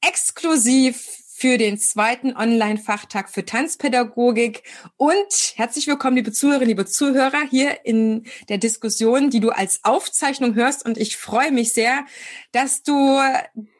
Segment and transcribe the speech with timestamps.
[0.00, 4.62] exklusiv für den zweiten Online-Fachtag für Tanzpädagogik.
[4.98, 10.54] Und herzlich willkommen, liebe Zuhörerinnen, liebe Zuhörer, hier in der Diskussion, die du als Aufzeichnung
[10.54, 10.84] hörst.
[10.84, 12.04] Und ich freue mich sehr,
[12.52, 13.20] dass du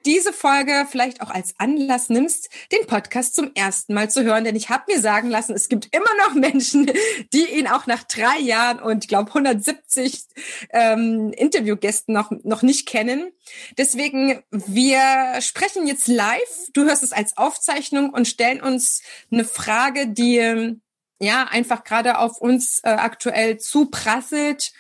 [0.07, 4.45] diese Folge vielleicht auch als Anlass nimmst, den Podcast zum ersten Mal zu hören.
[4.45, 6.91] Denn ich habe mir sagen lassen, es gibt immer noch Menschen,
[7.33, 10.25] die ihn auch nach drei Jahren und ich glaube 170
[10.71, 13.33] ähm, Interviewgästen noch, noch nicht kennen.
[13.77, 16.69] Deswegen, wir sprechen jetzt live.
[16.73, 20.77] Du hörst es als Aufzeichnung und stellen uns eine Frage, die
[21.21, 24.73] ja einfach gerade auf uns äh, aktuell zuprasselt.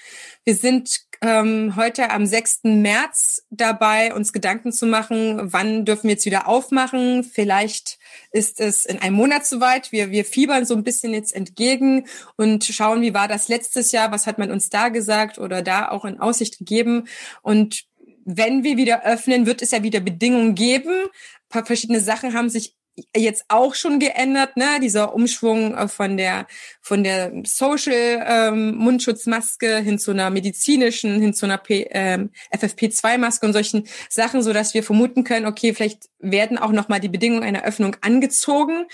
[0.44, 2.60] Wir sind ähm, heute am 6.
[2.64, 7.24] März dabei, uns Gedanken zu machen, wann dürfen wir jetzt wieder aufmachen.
[7.24, 7.98] Vielleicht
[8.32, 9.92] ist es in einem Monat soweit.
[9.92, 14.12] Wir, wir fiebern so ein bisschen jetzt entgegen und schauen, wie war das letztes Jahr,
[14.12, 17.06] was hat man uns da gesagt oder da auch in Aussicht gegeben.
[17.42, 17.84] Und
[18.24, 20.92] wenn wir wieder öffnen, wird es ja wieder Bedingungen geben.
[20.92, 22.76] Ein paar verschiedene Sachen haben sich
[23.16, 24.78] jetzt auch schon geändert, ne?
[24.80, 26.46] Dieser Umschwung äh, von der
[26.80, 33.52] von der Social ähm, Mundschutzmaske hin zu einer medizinischen, hin zu einer ähm, FFP2-Maske und
[33.52, 37.44] solchen Sachen, so dass wir vermuten können, okay, vielleicht werden auch noch mal die Bedingungen
[37.44, 38.86] einer Öffnung angezogen.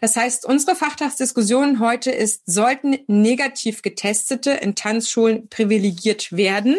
[0.00, 6.76] Das heißt, unsere Fachtagsdiskussion heute ist: Sollten negativ Getestete in Tanzschulen privilegiert werden?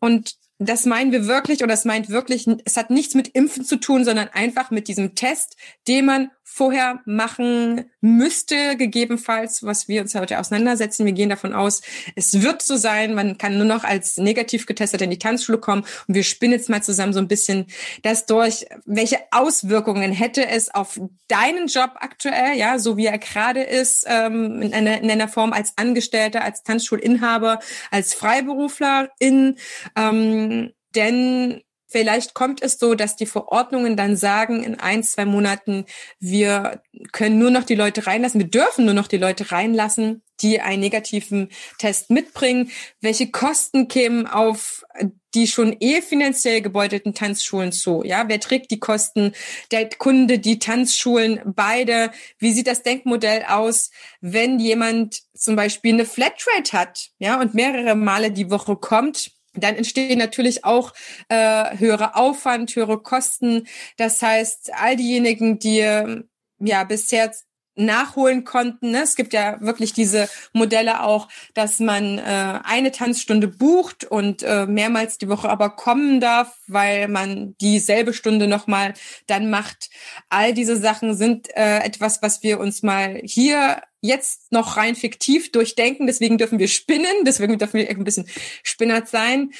[0.00, 3.76] Und das meinen wir wirklich oder das meint wirklich, es hat nichts mit Impfen zu
[3.76, 5.56] tun, sondern einfach mit diesem Test,
[5.88, 11.06] den man vorher machen müsste, gegebenenfalls, was wir uns heute auseinandersetzen.
[11.06, 11.80] Wir gehen davon aus,
[12.16, 15.84] es wird so sein, man kann nur noch als negativ getestet in die Tanzschule kommen.
[16.06, 17.66] Und wir spinnen jetzt mal zusammen so ein bisschen
[18.02, 23.62] das durch, welche Auswirkungen hätte es auf deinen Job aktuell, ja, so wie er gerade
[23.62, 27.58] ist, ähm, in, einer, in einer Form als Angestellter, als Tanzschulinhaber,
[27.90, 29.56] als Freiberuflerin,
[29.96, 31.62] ähm, denn
[31.94, 35.84] Vielleicht kommt es so, dass die Verordnungen dann sagen, in ein, zwei Monaten,
[36.18, 36.82] wir
[37.12, 40.80] können nur noch die Leute reinlassen, wir dürfen nur noch die Leute reinlassen, die einen
[40.80, 42.72] negativen Test mitbringen.
[43.00, 44.84] Welche Kosten kämen auf
[45.34, 48.02] die schon eh finanziell gebeutelten Tanzschulen zu?
[48.04, 49.32] Ja, wer trägt die Kosten?
[49.70, 52.10] Der Kunde, die Tanzschulen, beide.
[52.40, 57.94] Wie sieht das Denkmodell aus, wenn jemand zum Beispiel eine Flatrate hat, ja, und mehrere
[57.94, 59.30] Male die Woche kommt?
[59.54, 60.92] Dann entstehen natürlich auch
[61.28, 63.66] äh, höhere Aufwand, höhere Kosten.
[63.96, 65.78] Das heißt, all diejenigen, die
[66.58, 67.32] ja bisher
[67.76, 68.90] nachholen konnten.
[68.90, 69.02] Ne?
[69.02, 74.66] Es gibt ja wirklich diese Modelle auch, dass man äh, eine Tanzstunde bucht und äh,
[74.66, 78.94] mehrmals die Woche aber kommen darf, weil man dieselbe Stunde nochmal
[79.26, 79.90] dann macht.
[80.28, 85.50] All diese Sachen sind äh, etwas, was wir uns mal hier jetzt noch rein fiktiv
[85.50, 86.06] durchdenken.
[86.06, 88.28] Deswegen dürfen wir spinnen, deswegen dürfen wir ein bisschen
[88.62, 89.50] spinnert sein.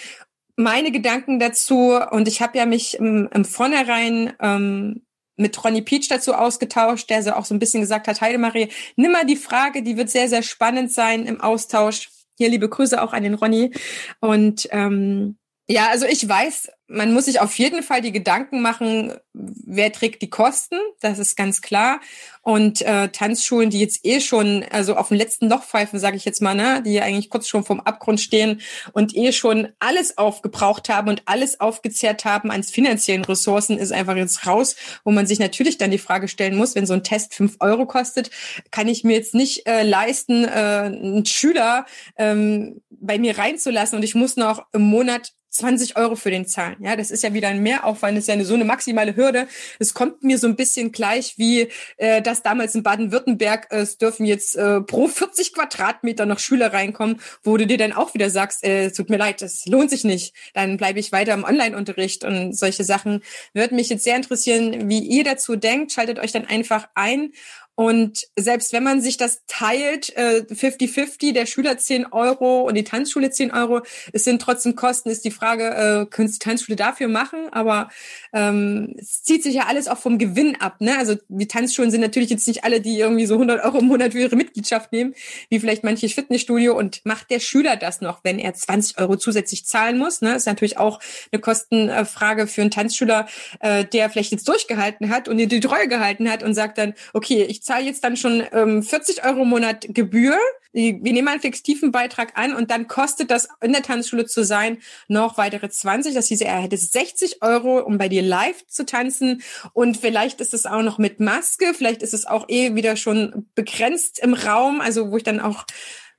[0.57, 5.04] Meine Gedanken dazu, und ich habe ja mich im, im Vornherein ähm,
[5.37, 9.13] mit Ronny Peach dazu ausgetauscht, der so auch so ein bisschen gesagt hat, Heidemarie, nimm
[9.13, 12.11] mal die Frage, die wird sehr, sehr spannend sein im Austausch.
[12.37, 13.73] Hier liebe Grüße auch an den Ronny.
[14.21, 19.15] Und ähm, ja, also ich weiß, man muss sich auf jeden Fall die Gedanken machen,
[19.33, 22.01] wer trägt die Kosten, das ist ganz klar.
[22.43, 26.27] Und äh, Tanzschulen, die jetzt eh schon, also auf dem letzten Loch pfeifen, sage ich
[26.27, 28.61] jetzt mal, ne, die eigentlich kurz schon vom Abgrund stehen
[28.93, 34.17] und eh schon alles aufgebraucht haben und alles aufgezehrt haben an finanziellen Ressourcen, ist einfach
[34.17, 37.35] jetzt raus, wo man sich natürlich dann die Frage stellen muss, wenn so ein Test
[37.35, 38.31] fünf Euro kostet,
[38.71, 41.87] kann ich mir jetzt nicht äh, leisten, äh, einen Schüler
[42.19, 46.77] ähm, bei mir reinzulassen und ich muss noch im Monat 20 Euro für den zahlen.
[46.81, 49.47] Ja, das ist ja wieder ein Mehraufwand, das ist ja eine, so eine maximale Hürde.
[49.79, 53.69] Es kommt mir so ein bisschen gleich wie äh, das damals in Baden-Württemberg.
[53.71, 57.93] Äh, es dürfen jetzt äh, pro 40 Quadratmeter noch Schüler reinkommen, wo du dir dann
[57.93, 60.35] auch wieder sagst, äh, tut mir leid, das lohnt sich nicht.
[60.55, 63.23] Dann bleibe ich weiter im Online-Unterricht und solche Sachen.
[63.53, 65.93] Würde mich jetzt sehr interessieren, wie ihr dazu denkt.
[65.93, 67.31] Schaltet euch dann einfach ein
[67.77, 72.85] Und selbst wenn man sich das teilt, 50-50, äh, der Schüler 10 Euro und die
[72.85, 73.83] Tanzschule 10 Euro,
[74.13, 77.49] es sind trotzdem Kosten, ist die Frage, äh, können Sie die Tanzschule dafür machen?
[77.51, 77.89] Aber
[78.33, 80.81] ähm, es zieht sich ja alles auch vom Gewinn ab.
[80.81, 80.97] Ne?
[80.97, 84.13] Also die Tanzschulen sind natürlich jetzt nicht alle, die irgendwie so 100 Euro im Monat
[84.13, 85.15] für ihre Mitgliedschaft nehmen,
[85.49, 86.77] wie vielleicht manches Fitnessstudio.
[86.77, 90.21] Und macht der Schüler das noch, wenn er 20 Euro zusätzlich zahlen muss?
[90.21, 90.37] Ne?
[90.37, 91.01] Ist natürlich auch
[91.33, 93.27] eine Kostenfrage für einen Tanzschüler,
[93.59, 97.43] äh, der vielleicht jetzt durchgehalten hat und die Treue gehalten hat und sagt dann, okay,
[97.43, 100.39] ich zahle jetzt dann schon ähm, 40 Euro im Monat Gebühr.
[100.73, 104.79] Wir nehmen einen fiktiven Beitrag an und dann kostet das in der Tanzschule zu sein
[105.09, 106.15] noch weitere 20.
[106.15, 109.43] Das hieß, er hätte 60 Euro, um bei dir live zu tanzen.
[109.73, 111.73] Und vielleicht ist es auch noch mit Maske.
[111.75, 114.81] Vielleicht ist es auch eh wieder schon begrenzt im Raum.
[114.81, 115.65] Also wo ich dann auch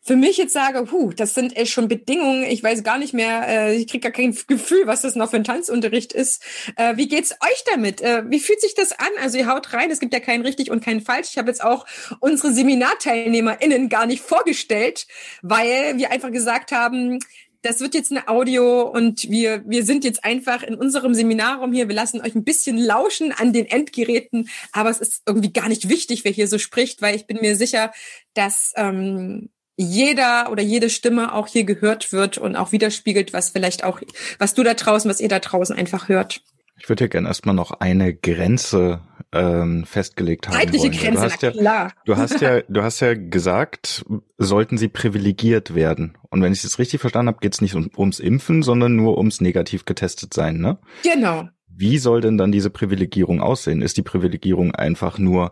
[0.06, 3.48] für mich jetzt sage, huh, das sind echt schon Bedingungen, ich weiß gar nicht mehr,
[3.48, 6.44] äh, ich kriege gar kein Gefühl, was das noch für ein Tanzunterricht ist.
[6.76, 8.02] Äh, wie geht's euch damit?
[8.02, 9.10] Äh, wie fühlt sich das an?
[9.20, 11.30] Also ihr haut rein, es gibt ja kein richtig und kein falsch.
[11.32, 11.88] Ich habe jetzt auch
[12.20, 15.08] unsere SeminarteilnehmerInnen gar nicht vorgestellt,
[15.42, 17.20] weil wir einfach gesagt haben,
[17.64, 21.88] das wird jetzt eine Audio und wir, wir sind jetzt einfach in unserem Seminarraum hier.
[21.88, 25.90] Wir lassen euch ein bisschen lauschen an den Endgeräten, aber es ist irgendwie gar nicht
[25.90, 27.92] wichtig, wer hier so spricht, weil ich bin mir sicher,
[28.36, 33.84] dass ähm, jeder oder jede Stimme auch hier gehört wird und auch widerspiegelt, was vielleicht
[33.84, 34.02] auch,
[34.40, 36.42] was du da draußen, was ihr da draußen einfach hört.
[36.78, 39.02] Ich würde ja gerne erstmal noch eine Grenze
[39.32, 40.56] ähm, festgelegt haben.
[40.56, 40.98] Zeitliche wollen.
[40.98, 41.94] Grenze, du hast ja, klar.
[42.06, 44.06] Du hast ja, du hast ja gesagt,
[44.38, 46.18] sollten sie privilegiert werden.
[46.30, 49.18] Und wenn ich es richtig verstanden habe, geht es nicht um, ums Impfen, sondern nur
[49.18, 50.78] ums negativ getestet sein, ne?
[51.04, 51.48] Genau.
[51.68, 53.82] Wie soll denn dann diese Privilegierung aussehen?
[53.82, 55.52] Ist die Privilegierung einfach nur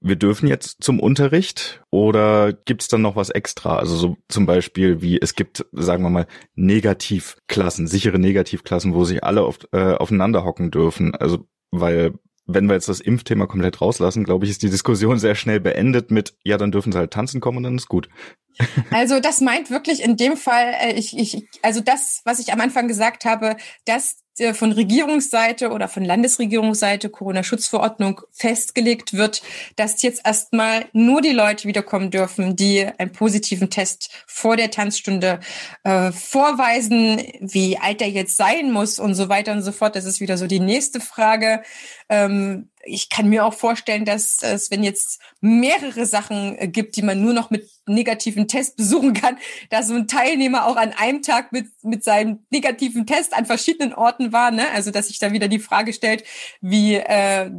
[0.00, 3.76] wir dürfen jetzt zum Unterricht oder gibt's dann noch was extra?
[3.76, 9.24] Also so zum Beispiel wie es gibt, sagen wir mal, Negativklassen, sichere Negativklassen, wo sich
[9.24, 11.14] alle auf, äh, aufeinander hocken dürfen.
[11.14, 12.14] Also weil
[12.48, 16.10] wenn wir jetzt das Impfthema komplett rauslassen, glaube ich, ist die Diskussion sehr schnell beendet
[16.10, 18.08] mit, ja, dann dürfen sie halt tanzen kommen und dann ist gut.
[18.90, 22.60] Also das meint wirklich in dem Fall, äh, ich, ich, also das, was ich am
[22.60, 29.42] Anfang gesagt habe, dass äh, von Regierungsseite oder von Landesregierungsseite Corona-Schutzverordnung festgelegt wird,
[29.76, 35.40] dass jetzt erstmal nur die Leute wiederkommen dürfen, die einen positiven Test vor der Tanzstunde
[35.84, 39.96] äh, vorweisen, wie alt er jetzt sein muss und so weiter und so fort.
[39.96, 41.62] Das ist wieder so die nächste Frage.
[42.08, 47.02] Ähm, ich kann mir auch vorstellen, dass es, wenn jetzt mehrere Sachen äh, gibt, die
[47.02, 49.38] man nur noch mit negativen Test besuchen kann,
[49.70, 53.94] dass so ein Teilnehmer auch an einem Tag mit, mit seinem negativen Test an verschiedenen
[53.94, 54.50] Orten war.
[54.50, 54.70] Ne?
[54.70, 56.24] Also dass sich da wieder die Frage stellt,
[56.60, 57.50] wie äh,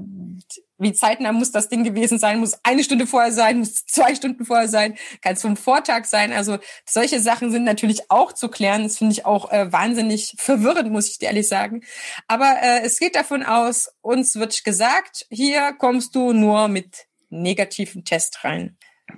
[0.79, 2.39] wie zeitnah muss das Ding gewesen sein?
[2.39, 3.59] Muss eine Stunde vorher sein?
[3.59, 4.95] Muss zwei Stunden vorher sein?
[5.21, 6.31] Kann es vom Vortag sein?
[6.31, 8.83] Also solche Sachen sind natürlich auch zu klären.
[8.83, 11.81] Das finde ich auch äh, wahnsinnig verwirrend, muss ich dir ehrlich sagen.
[12.27, 18.05] Aber äh, es geht davon aus, uns wird gesagt, hier kommst du nur mit negativen
[18.05, 18.77] Test rein.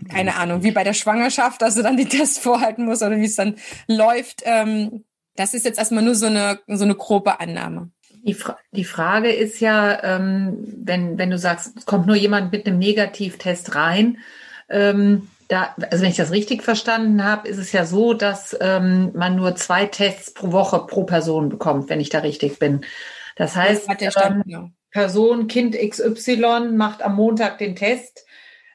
[0.10, 3.26] Keine Ahnung, wie bei der Schwangerschaft, dass du dann die Tests vorhalten musst oder wie
[3.26, 3.56] es dann
[3.88, 4.42] läuft.
[4.46, 5.04] Ähm,
[5.36, 7.92] das ist jetzt erstmal nur so eine, so eine grobe Annahme.
[8.24, 12.52] Die, Fra die Frage ist ja, ähm, wenn, wenn du sagst, es kommt nur jemand
[12.52, 14.20] mit einem Negativtest rein,
[14.70, 19.12] ähm, da, also wenn ich das richtig verstanden habe, ist es ja so, dass ähm,
[19.14, 22.86] man nur zwei Tests pro Woche pro Person bekommt, wenn ich da richtig bin.
[23.36, 24.70] Das heißt, das Stand, ja.
[24.92, 28.26] Person, Kind XY macht am Montag den Test,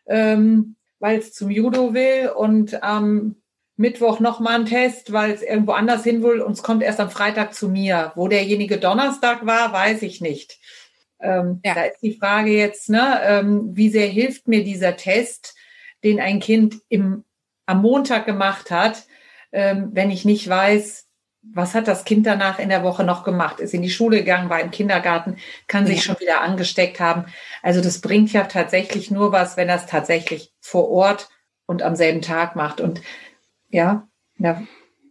[0.06, 3.37] ähm, weil es zum Judo will und am
[3.76, 7.10] Mittwoch nochmal einen Test, weil es irgendwo anders hin will und es kommt erst am
[7.10, 8.12] Freitag zu mir.
[8.14, 10.58] Wo derjenige Donnerstag war, weiß ich nicht.
[11.20, 11.75] Ähm, ja.
[11.75, 15.54] Da ist die Frage jetzt, ne, ähm, wie sehr hilft mir dieser Test,
[16.04, 17.25] den ein Kind im,
[17.66, 19.06] am Montag gemacht hat,
[19.52, 21.05] ähm, wenn ich nicht weiß,
[21.54, 23.61] was hat das Kind danach in der Woche noch gemacht?
[23.61, 27.26] Ist in die Schule gegangen, war im Kindergarten, kann sich schon wieder angesteckt haben.
[27.62, 31.28] Also das bringt ja tatsächlich nur was, wenn er es tatsächlich vor Ort
[31.66, 32.80] und am selben Tag macht.
[32.80, 33.00] Und
[33.70, 34.06] ja,
[34.38, 34.62] ja.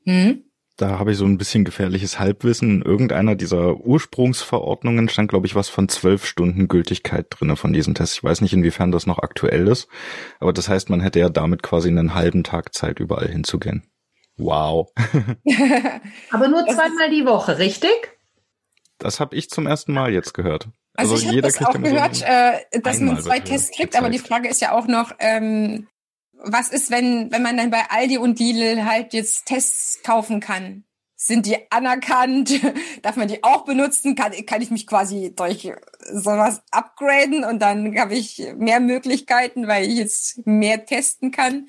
[0.05, 0.43] Mhm.
[0.77, 2.69] Da habe ich so ein bisschen gefährliches Halbwissen.
[2.69, 7.95] In irgendeiner dieser Ursprungsverordnungen stand, glaube ich, was von zwölf Stunden Gültigkeit drinne von diesem
[7.95, 8.17] Test.
[8.17, 9.87] Ich weiß nicht, inwiefern das noch aktuell ist.
[10.39, 13.83] Aber das heißt, man hätte ja damit quasi einen halben Tag Zeit, überall hinzugehen.
[14.37, 14.91] Wow.
[16.31, 18.17] Aber nur zweimal die Woche, richtig?
[18.97, 20.69] Das habe ich zum ersten Mal jetzt gehört.
[20.95, 24.09] Also, also ich habe das auch gehört, so äh, dass man zwei Tests kriegt, aber
[24.09, 25.87] die Frage ist ja auch noch, ähm,
[26.33, 30.85] was ist, wenn, wenn man dann bei Aldi und Lidl halt jetzt Tests kaufen kann?
[31.17, 32.61] Sind die anerkannt?
[33.01, 34.15] Darf man die auch benutzen?
[34.15, 35.71] Kann, kann ich mich quasi durch
[36.11, 41.67] sowas upgraden und dann habe ich mehr Möglichkeiten, weil ich jetzt mehr testen kann?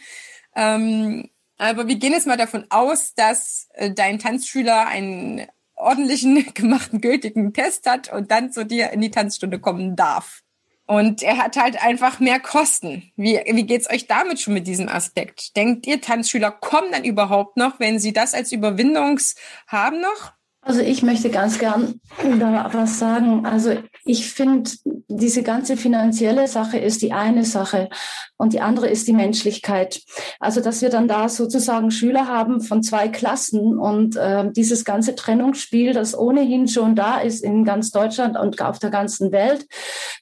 [0.54, 7.00] Ähm, aber wir gehen jetzt mal davon aus, dass äh, dein Tanzschüler einen ordentlichen, gemachten,
[7.00, 10.42] gültigen Test hat und dann zu dir in die Tanzstunde kommen darf.
[10.88, 13.10] Und er hat halt einfach mehr Kosten.
[13.16, 15.56] Wie, wie geht's euch damit schon mit diesem Aspekt?
[15.56, 19.34] Denkt ihr, Tanzschüler kommen dann überhaupt noch, wenn sie das als Überwindungs
[19.66, 20.35] haben noch?
[20.66, 22.00] Also ich möchte ganz gern
[22.40, 23.46] da was sagen.
[23.46, 24.68] Also ich finde,
[25.06, 27.88] diese ganze finanzielle Sache ist die eine Sache
[28.36, 30.02] und die andere ist die Menschlichkeit.
[30.40, 35.14] Also dass wir dann da sozusagen Schüler haben von zwei Klassen und äh, dieses ganze
[35.14, 39.68] Trennungsspiel, das ohnehin schon da ist in ganz Deutschland und auf der ganzen Welt,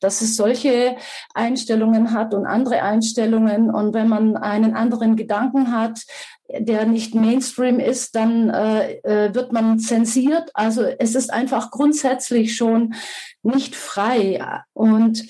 [0.03, 0.97] dass es solche
[1.33, 6.01] Einstellungen hat und andere Einstellungen und wenn man einen anderen Gedanken hat,
[6.49, 10.51] der nicht Mainstream ist, dann äh, äh, wird man zensiert.
[10.55, 12.95] Also es ist einfach grundsätzlich schon
[13.43, 14.63] nicht frei.
[14.75, 15.25] Und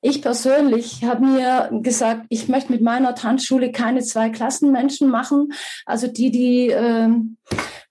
[0.00, 5.52] ich persönlich habe mir gesagt, ich möchte mit meiner Tanzschule keine zwei Klassenmenschen machen.
[5.86, 7.08] Also die, die äh,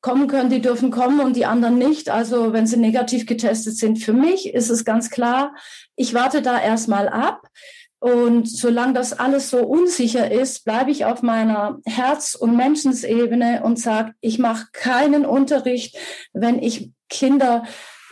[0.02, 2.10] kommen können, die dürfen kommen und die anderen nicht.
[2.10, 5.54] Also wenn sie negativ getestet sind, für mich ist es ganz klar,
[5.96, 7.42] ich warte da erstmal ab.
[8.00, 13.78] Und solange das alles so unsicher ist, bleibe ich auf meiner Herz- und Menschensebene und
[13.78, 15.98] sage, ich mache keinen Unterricht,
[16.32, 17.64] wenn ich Kinder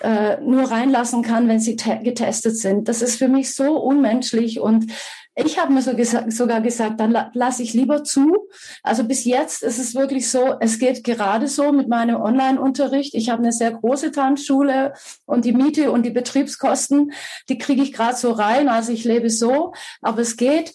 [0.01, 2.87] äh, nur reinlassen kann, wenn sie getestet sind.
[2.89, 4.91] Das ist für mich so unmenschlich und
[5.39, 8.49] ich habe mir so gesa sogar gesagt, dann la lasse ich lieber zu.
[8.81, 13.13] Also bis jetzt ist es wirklich so, es geht gerade so mit meinem Online-Unterricht.
[13.13, 14.93] Ich habe eine sehr große Tanzschule
[15.25, 17.11] und die Miete und die Betriebskosten,
[17.49, 18.67] die kriege ich gerade so rein.
[18.67, 20.73] Also ich lebe so, aber es geht.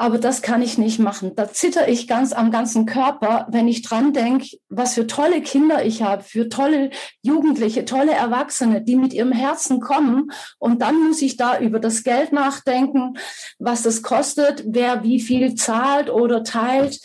[0.00, 1.34] Aber das kann ich nicht machen.
[1.34, 5.84] Da zitter ich ganz am ganzen Körper, wenn ich dran denke, was für tolle Kinder
[5.84, 6.90] ich habe, für tolle
[7.20, 10.30] Jugendliche, tolle Erwachsene, die mit ihrem Herzen kommen.
[10.58, 13.14] Und dann muss ich da über das Geld nachdenken,
[13.58, 17.00] was das kostet, wer wie viel zahlt oder teilt.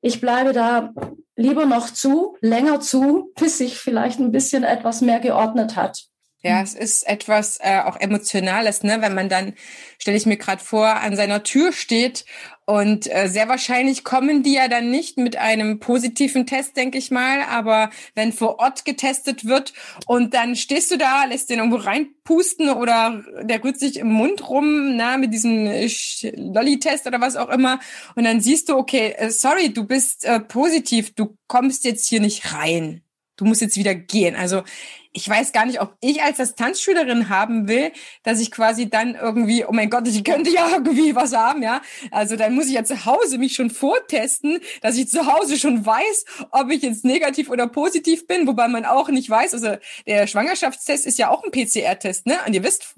[0.00, 0.92] Ich bleibe da
[1.36, 6.08] lieber noch zu, länger zu, bis sich vielleicht ein bisschen etwas mehr geordnet hat.
[6.46, 8.98] Ja, es ist etwas äh, auch Emotionales, ne?
[9.00, 9.54] wenn man dann,
[9.98, 12.24] stelle ich mir gerade vor, an seiner Tür steht
[12.66, 17.10] und äh, sehr wahrscheinlich kommen die ja dann nicht mit einem positiven Test, denke ich
[17.10, 19.72] mal, aber wenn vor Ort getestet wird
[20.06, 24.48] und dann stehst du da, lässt den irgendwo reinpusten oder der rührt sich im Mund
[24.48, 27.80] rum, na, mit diesem Lolli-Test oder was auch immer
[28.14, 32.20] und dann siehst du, okay, äh, sorry, du bist äh, positiv, du kommst jetzt hier
[32.20, 33.02] nicht rein.
[33.36, 34.34] Du musst jetzt wieder gehen.
[34.34, 34.62] Also
[35.16, 37.90] ich weiß gar nicht, ob ich als Tanzschülerin haben will,
[38.22, 41.80] dass ich quasi dann irgendwie, oh mein Gott, ich könnte ja irgendwie was haben, ja.
[42.10, 45.86] Also dann muss ich ja zu Hause mich schon vortesten, dass ich zu Hause schon
[45.86, 50.26] weiß, ob ich jetzt negativ oder positiv bin, wobei man auch nicht weiß, also der
[50.26, 52.38] Schwangerschaftstest ist ja auch ein PCR-Test, ne?
[52.46, 52.94] Und ihr wisst,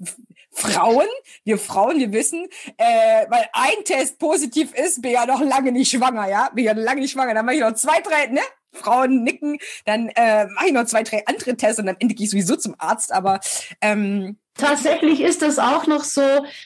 [0.51, 1.07] Frauen,
[1.45, 5.89] wir Frauen, wir wissen, äh, weil ein Test positiv ist, bin ja noch lange nicht
[5.89, 8.41] schwanger, ja, bin ja lange nicht schwanger, dann mache ich noch zwei, drei, ne?
[8.71, 12.25] Frauen nicken, dann äh, mache ich noch zwei, drei andere Tests und am Ende gehe
[12.25, 13.11] ich sowieso zum Arzt.
[13.11, 13.39] Aber
[13.81, 16.21] ähm, Tatsächlich ist es auch noch so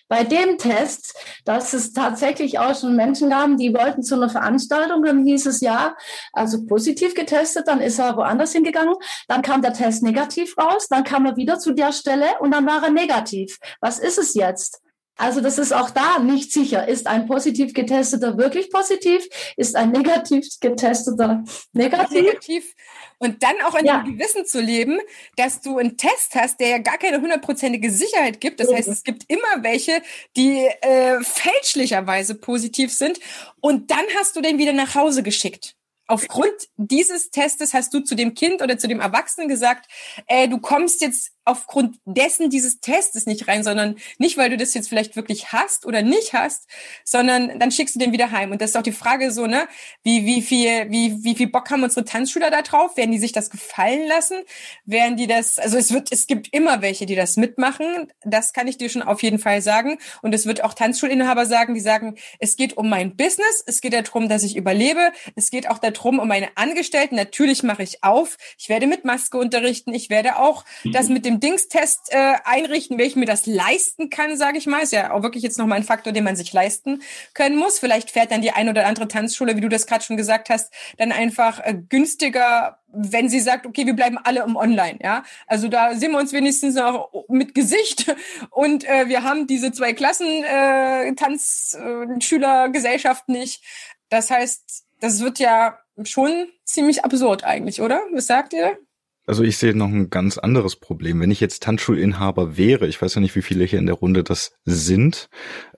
[0.07, 1.13] bei dem Test,
[1.45, 5.61] dass es tatsächlich auch schon Menschen gab, die wollten zu einer Veranstaltung, dann hieß es
[5.61, 5.95] ja,
[6.31, 8.95] also positiv getestet, dann ist er woanders hingegangen,
[9.27, 12.65] dann kam der Test negativ raus, dann kam er wieder zu der Stelle und dann
[12.65, 13.59] war er negativ.
[13.79, 14.82] Was ist es jetzt?
[15.15, 16.87] Also das ist auch da nicht sicher.
[16.87, 19.27] Ist ein positiv getesteter wirklich positiv?
[19.57, 21.43] Ist ein negativ getesteter
[21.73, 22.21] negativ?
[22.21, 22.73] negativ.
[23.19, 24.01] Und dann auch in ja.
[24.01, 24.99] dem Gewissen zu leben,
[25.37, 28.59] dass du einen Test hast, der ja gar keine hundertprozentige Sicherheit gibt.
[28.59, 30.01] Das heißt, es gibt immer welche,
[30.35, 33.19] die äh, fälschlicherweise positiv sind.
[33.61, 35.75] Und dann hast du den wieder nach Hause geschickt.
[36.07, 39.89] Aufgrund dieses Testes hast du zu dem Kind oder zu dem Erwachsenen gesagt,
[40.27, 44.73] äh, du kommst jetzt aufgrund dessen dieses Testes nicht rein, sondern nicht, weil du das
[44.73, 46.67] jetzt vielleicht wirklich hast oder nicht hast,
[47.03, 48.51] sondern dann schickst du den wieder heim.
[48.51, 49.67] Und das ist auch die Frage so, ne,
[50.03, 52.95] wie, wie viel, wie, wie viel Bock haben unsere Tanzschüler da drauf?
[52.97, 54.37] Werden die sich das gefallen lassen?
[54.85, 58.11] Werden die das, also es wird, es gibt immer welche, die das mitmachen.
[58.23, 59.97] Das kann ich dir schon auf jeden Fall sagen.
[60.21, 63.63] Und es wird auch Tanzschulinhaber sagen, die sagen, es geht um mein Business.
[63.65, 65.11] Es geht darum, dass ich überlebe.
[65.35, 67.15] Es geht auch darum, um meine Angestellten.
[67.15, 68.37] Natürlich mache ich auf.
[68.57, 69.93] Ich werde mit Maske unterrichten.
[69.93, 74.37] Ich werde auch das mit dem dem Dingstest äh, einrichten, welchen mir das leisten kann,
[74.37, 74.81] sage ich mal.
[74.81, 77.01] Ist ja auch wirklich jetzt nochmal ein Faktor, den man sich leisten
[77.33, 77.79] können muss.
[77.79, 80.71] Vielleicht fährt dann die ein oder andere Tanzschule, wie du das gerade schon gesagt hast,
[80.97, 85.23] dann einfach äh, günstiger wenn sie sagt, okay, wir bleiben alle im Online, ja.
[85.47, 88.15] Also da sehen wir uns wenigstens noch mit Gesicht
[88.51, 93.63] und äh, wir haben diese zwei Klassen äh, Tanzschülergesellschaft äh, nicht.
[94.09, 97.99] Das heißt, das wird ja schon ziemlich absurd eigentlich, oder?
[98.11, 98.77] Was sagt ihr?
[99.25, 101.19] Also ich sehe noch ein ganz anderes Problem.
[101.21, 104.23] Wenn ich jetzt Tanzschulinhaber wäre, ich weiß ja nicht, wie viele hier in der Runde
[104.23, 105.29] das sind,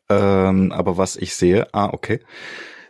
[0.09, 2.19] ähm, aber was ich sehe, ah, okay.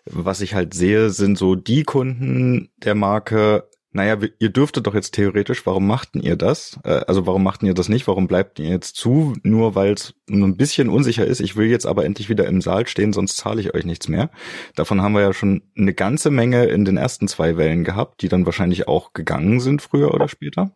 [0.05, 5.13] Was ich halt sehe, sind so die Kunden der Marke, naja, ihr dürftet doch jetzt
[5.13, 6.77] theoretisch, warum machten ihr das?
[6.83, 8.07] Äh, also warum machten ihr das nicht?
[8.07, 9.37] Warum bleibt ihr jetzt zu?
[9.41, 11.39] Nur weil es ein bisschen unsicher ist.
[11.39, 14.31] Ich will jetzt aber endlich wieder im Saal stehen, sonst zahle ich euch nichts mehr.
[14.75, 18.27] Davon haben wir ja schon eine ganze Menge in den ersten zwei Wellen gehabt, die
[18.27, 20.71] dann wahrscheinlich auch gegangen sind früher oder später.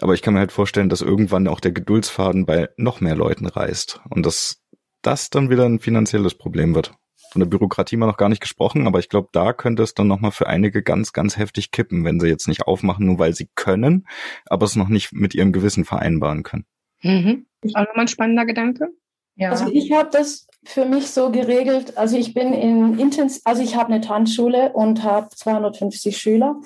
[0.00, 3.44] Aber ich kann mir halt vorstellen, dass irgendwann auch der Geduldsfaden bei noch mehr Leuten
[3.44, 4.62] reißt und dass
[5.02, 6.94] das dann wieder ein finanzielles Problem wird
[7.30, 10.06] von der Bürokratie mal noch gar nicht gesprochen, aber ich glaube, da könnte es dann
[10.06, 13.48] nochmal für einige ganz, ganz heftig kippen, wenn sie jetzt nicht aufmachen, nur weil sie
[13.54, 14.06] können,
[14.46, 16.66] aber es noch nicht mit ihrem Gewissen vereinbaren können.
[17.02, 17.46] Mhm.
[17.74, 18.88] Auch nochmal ein spannender Gedanke.
[19.36, 19.50] Ja.
[19.50, 21.96] Also ich habe das für mich so geregelt.
[21.96, 26.56] Also ich bin in Intens, also ich habe eine Tanzschule und habe 250 Schüler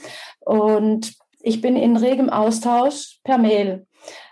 [0.40, 3.86] und ich bin in regem Austausch per Mail.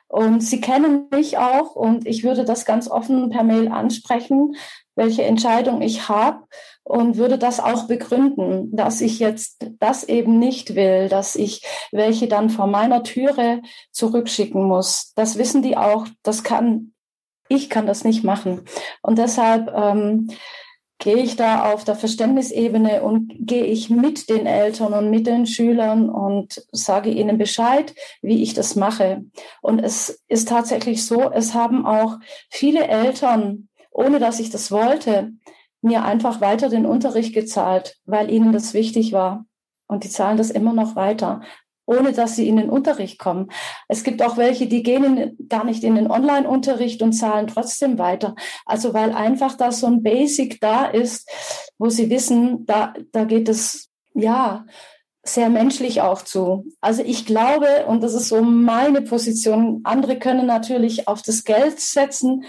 [0.09, 4.55] Und sie kennen mich auch und ich würde das ganz offen per Mail ansprechen,
[4.99, 6.41] welche Entscheidung ich habe
[6.83, 11.63] und würde das auch begründen, dass ich jetzt das eben nicht will, dass ich
[11.93, 13.63] welche dann vor meiner Türe
[13.93, 15.13] zurückschicken muss.
[15.15, 16.07] Das wissen die auch.
[16.23, 16.93] Das kann
[17.51, 18.67] ich kann das nicht machen
[19.01, 20.29] und deshalb ähm,
[20.99, 25.47] gehe ich da auf der Verständnisebene und gehe ich mit den Eltern und mit den
[25.47, 29.25] Schülern und sage ihnen Bescheid, wie ich das mache.
[29.63, 32.17] Und es ist tatsächlich so, es haben auch
[32.51, 35.33] viele Eltern ohne dass ich das wollte,
[35.81, 39.45] mir einfach weiter den Unterricht gezahlt, weil ihnen das wichtig war.
[39.87, 41.41] Und die zahlen das immer noch weiter,
[41.87, 43.51] ohne dass sie in den Unterricht kommen.
[43.89, 47.99] Es gibt auch welche, die gehen in, gar nicht in den Online-Unterricht und zahlen trotzdem
[47.99, 48.35] weiter.
[48.67, 51.31] Also weil einfach da so ein Basic da ist,
[51.79, 54.67] wo sie wissen, da, da geht es, ja,
[55.25, 56.67] sehr menschlich auch zu.
[56.81, 61.81] Also ich glaube, und das ist so meine Position, andere können natürlich auf das Geld
[61.81, 62.45] setzen,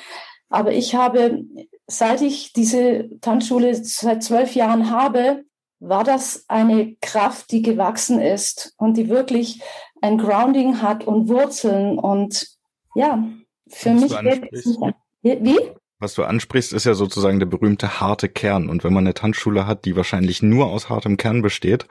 [0.50, 1.46] aber ich habe,
[1.88, 5.44] seit ich diese Tanzschule seit zwölf Jahren habe,
[5.80, 9.62] war das eine Kraft, die gewachsen ist und die wirklich
[10.02, 12.48] ein Grounding hat und Wurzeln und
[12.96, 13.24] ja,
[13.68, 14.96] für mich geht es nicht.
[15.22, 15.60] Wie?
[16.00, 18.70] Was du ansprichst, ist ja sozusagen der berühmte harte Kern.
[18.70, 21.88] Und wenn man eine Tanzschule hat, die wahrscheinlich nur aus hartem Kern besteht,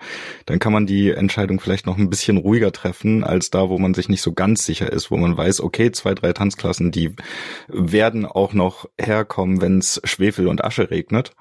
[0.47, 3.93] dann kann man die Entscheidung vielleicht noch ein bisschen ruhiger treffen, als da, wo man
[3.93, 7.15] sich nicht so ganz sicher ist, wo man weiß, okay, zwei, drei Tanzklassen, die
[7.69, 11.33] werden auch noch herkommen, wenn es Schwefel und Asche regnet.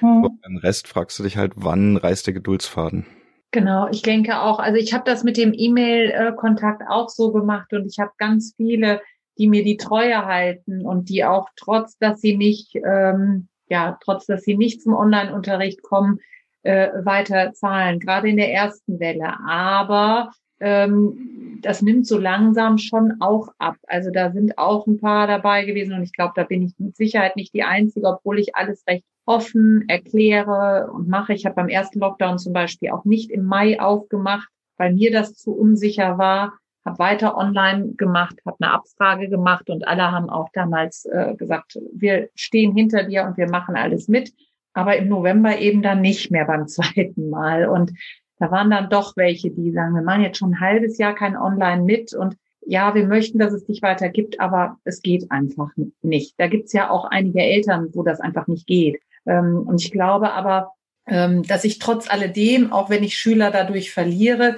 [0.00, 0.24] Mhm.
[0.24, 3.06] Und beim Rest fragst du dich halt, wann reißt der Geduldsfaden?
[3.52, 7.86] Genau, ich denke auch, also ich habe das mit dem E-Mail-Kontakt auch so gemacht und
[7.86, 9.00] ich habe ganz viele
[9.38, 14.26] die mir die Treue halten und die auch trotz, dass sie nicht, ähm, ja, trotz,
[14.26, 16.20] dass sie nicht zum Online-Unterricht kommen,
[16.62, 19.34] äh, weiter zahlen, gerade in der ersten Welle.
[19.46, 23.76] Aber ähm, das nimmt so langsam schon auch ab.
[23.86, 26.96] Also da sind auch ein paar dabei gewesen und ich glaube, da bin ich mit
[26.96, 31.34] Sicherheit nicht die Einzige, obwohl ich alles recht offen erkläre und mache.
[31.34, 35.34] Ich habe beim ersten Lockdown zum Beispiel auch nicht im Mai aufgemacht, weil mir das
[35.34, 36.54] zu unsicher war
[36.86, 41.78] habe weiter online gemacht, habe eine Abfrage gemacht und alle haben auch damals äh, gesagt,
[41.92, 44.32] wir stehen hinter dir und wir machen alles mit.
[44.72, 47.68] Aber im November eben dann nicht mehr beim zweiten Mal.
[47.68, 47.92] Und
[48.38, 51.36] da waren dann doch welche, die sagen, wir machen jetzt schon ein halbes Jahr kein
[51.36, 52.36] Online mit und
[52.68, 55.70] ja, wir möchten, dass es dich weiter gibt, aber es geht einfach
[56.02, 56.34] nicht.
[56.36, 59.00] Da gibt's ja auch einige Eltern, wo das einfach nicht geht.
[59.24, 60.72] Ähm, und ich glaube aber,
[61.06, 64.56] ähm, dass ich trotz alledem, auch wenn ich Schüler dadurch verliere,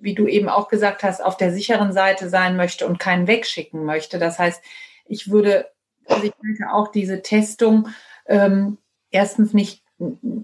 [0.00, 3.84] wie du eben auch gesagt hast, auf der sicheren Seite sein möchte und keinen wegschicken
[3.84, 4.18] möchte.
[4.18, 4.62] Das heißt,
[5.06, 5.70] ich würde,
[6.06, 7.88] also ich denke auch diese Testung
[8.26, 8.78] ähm,
[9.10, 9.82] erstens nicht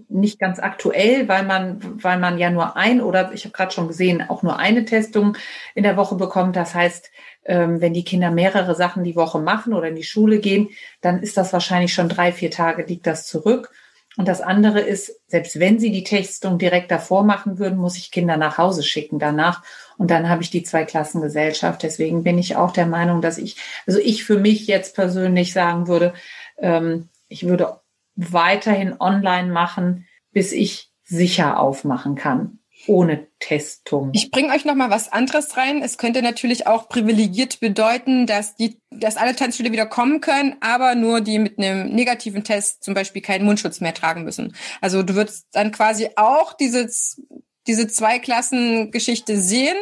[0.09, 3.87] nicht ganz aktuell, weil man, weil man ja nur ein oder ich habe gerade schon
[3.87, 5.35] gesehen, auch nur eine Testung
[5.73, 6.55] in der Woche bekommt.
[6.55, 7.09] Das heißt,
[7.45, 10.69] ähm, wenn die Kinder mehrere Sachen die Woche machen oder in die Schule gehen,
[11.01, 13.71] dann ist das wahrscheinlich schon drei, vier Tage liegt das zurück.
[14.17, 18.11] Und das andere ist, selbst wenn sie die Testung direkt davor machen würden, muss ich
[18.11, 19.63] Kinder nach Hause schicken danach.
[19.97, 21.83] Und dann habe ich die Zweiklassengesellschaft.
[21.83, 25.87] Deswegen bin ich auch der Meinung, dass ich, also ich für mich jetzt persönlich sagen
[25.87, 26.13] würde,
[26.57, 27.79] ähm, ich würde
[28.15, 34.11] weiterhin online machen, bis ich sicher aufmachen kann ohne Testung.
[34.13, 35.81] Ich bringe euch noch mal was anderes rein.
[35.81, 40.95] Es könnte natürlich auch privilegiert bedeuten, dass die, dass alle Tanzschüler wieder kommen können, aber
[40.95, 44.55] nur die mit einem negativen Test zum Beispiel keinen Mundschutz mehr tragen müssen.
[44.81, 47.21] Also du würdest dann quasi auch dieses
[47.67, 49.75] diese Zwei-Klassen-Geschichte sehen,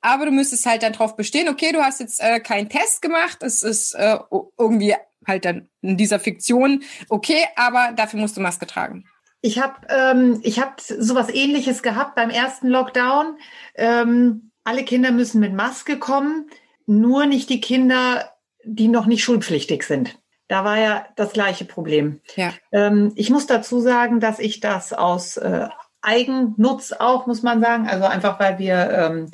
[0.00, 3.42] aber du müsstest halt dann drauf bestehen, okay, du hast jetzt äh, keinen Test gemacht,
[3.42, 4.16] es ist äh,
[4.56, 4.94] irgendwie
[5.26, 9.04] halt dann in dieser Fiktion okay, aber dafür musst du Maske tragen.
[9.42, 13.36] Ich habe ähm, ich hab sowas ähnliches gehabt beim ersten Lockdown.
[13.74, 16.48] Ähm, alle Kinder müssen mit Maske kommen,
[16.86, 18.32] nur nicht die Kinder,
[18.64, 20.18] die noch nicht schulpflichtig sind.
[20.48, 22.20] Da war ja das gleiche Problem.
[22.36, 22.52] Ja.
[22.70, 25.68] Ähm, ich muss dazu sagen, dass ich das aus, äh,
[26.02, 27.88] Eigennutz auch, muss man sagen.
[27.88, 29.30] Also einfach, weil wir ähm,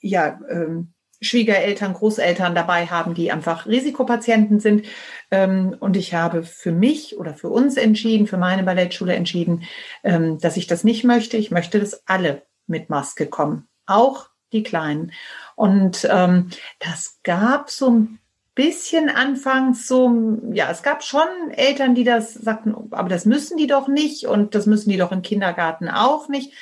[0.00, 4.86] ja ähm, Schwiegereltern, Großeltern dabei haben, die einfach Risikopatienten sind.
[5.30, 9.64] Ähm, und ich habe für mich oder für uns entschieden, für meine Ballettschule entschieden,
[10.02, 11.36] ähm, dass ich das nicht möchte.
[11.36, 15.12] Ich möchte, dass alle mit Maske kommen, auch die Kleinen.
[15.56, 18.20] Und ähm, das gab so ein
[18.54, 23.66] bisschen anfangs so, ja, es gab schon Eltern, die das sagten, aber das müssen die
[23.66, 26.52] doch nicht und das müssen die doch im Kindergarten auch nicht.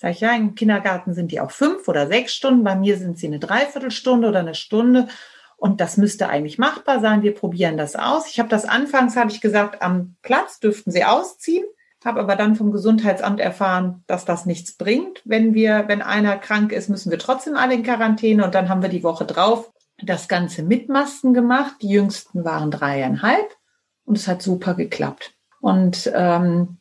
[0.00, 3.18] Sag ich, ja, im Kindergarten sind die auch fünf oder sechs Stunden, bei mir sind
[3.18, 5.08] sie eine Dreiviertelstunde oder eine Stunde.
[5.56, 7.22] Und das müsste eigentlich machbar sein.
[7.22, 8.30] Wir probieren das aus.
[8.30, 11.64] Ich habe das anfangs, habe ich gesagt, am Platz dürften sie ausziehen,
[12.04, 15.20] habe aber dann vom Gesundheitsamt erfahren, dass das nichts bringt.
[15.24, 18.44] Wenn wir, wenn einer krank ist, müssen wir trotzdem alle in Quarantäne.
[18.44, 21.74] Und dann haben wir die Woche drauf das Ganze mit Masken gemacht.
[21.82, 23.56] Die jüngsten waren dreieinhalb
[24.04, 25.34] und es hat super geklappt.
[25.60, 26.77] Und ähm,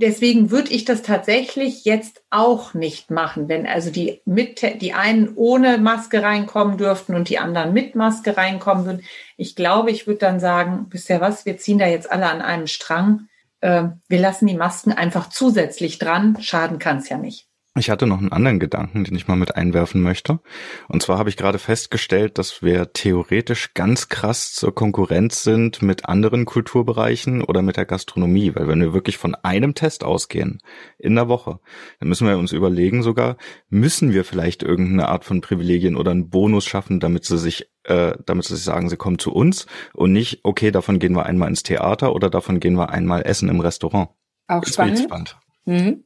[0.00, 5.34] deswegen würde ich das tatsächlich jetzt auch nicht machen, wenn also die mit die einen
[5.36, 9.04] ohne Maske reinkommen dürften und die anderen mit Maske reinkommen würden.
[9.36, 12.66] Ich glaube, ich würde dann sagen, bisher was, wir ziehen da jetzt alle an einem
[12.66, 13.28] Strang.
[13.60, 16.38] Äh, wir lassen die Masken einfach zusätzlich dran.
[16.40, 17.49] Schaden kann es ja nicht.
[17.78, 20.40] Ich hatte noch einen anderen Gedanken, den ich mal mit einwerfen möchte.
[20.88, 26.06] Und zwar habe ich gerade festgestellt, dass wir theoretisch ganz krass zur Konkurrenz sind mit
[26.06, 28.56] anderen Kulturbereichen oder mit der Gastronomie.
[28.56, 30.58] Weil wenn wir wirklich von einem Test ausgehen
[30.98, 31.60] in der Woche,
[32.00, 33.36] dann müssen wir uns überlegen sogar,
[33.68, 38.14] müssen wir vielleicht irgendeine Art von Privilegien oder einen Bonus schaffen, damit sie sich äh,
[38.26, 41.48] damit sie sich sagen, sie kommen zu uns und nicht, okay, davon gehen wir einmal
[41.48, 44.10] ins Theater oder davon gehen wir einmal essen im Restaurant.
[44.48, 44.98] Auch spannend.
[44.98, 45.38] spannend.
[45.64, 46.04] Mhm.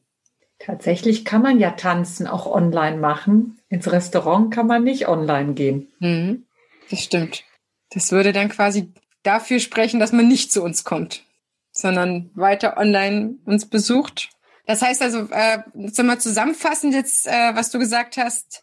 [0.64, 3.58] Tatsächlich kann man ja tanzen auch online machen.
[3.68, 5.92] Ins Restaurant kann man nicht online gehen.
[5.98, 6.46] Mhm.
[6.90, 7.44] Das stimmt.
[7.90, 11.22] Das würde dann quasi dafür sprechen, dass man nicht zu uns kommt,
[11.70, 14.30] sondern weiter online uns besucht.
[14.66, 15.58] Das heißt also, äh,
[15.92, 18.62] soll mal zusammenfassend jetzt, äh, was du gesagt hast,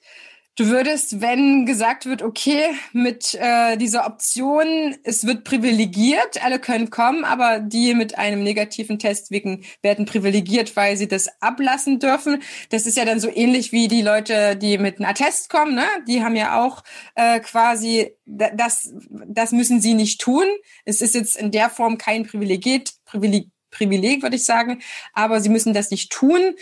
[0.57, 6.89] Du würdest, wenn gesagt wird, okay, mit äh, dieser Option, es wird privilegiert, alle können
[6.89, 12.43] kommen, aber die mit einem negativen Test wegen werden privilegiert, weil sie das ablassen dürfen.
[12.69, 15.85] Das ist ja dann so ähnlich wie die Leute, die mit einem Attest kommen, ne?
[16.09, 16.83] Die haben ja auch
[17.15, 18.93] äh, quasi das,
[19.25, 20.45] das müssen sie nicht tun.
[20.83, 24.81] Es ist jetzt in der Form kein Privileg, Privileg Privileg, würde ich sagen,
[25.13, 26.55] aber sie müssen das nicht tun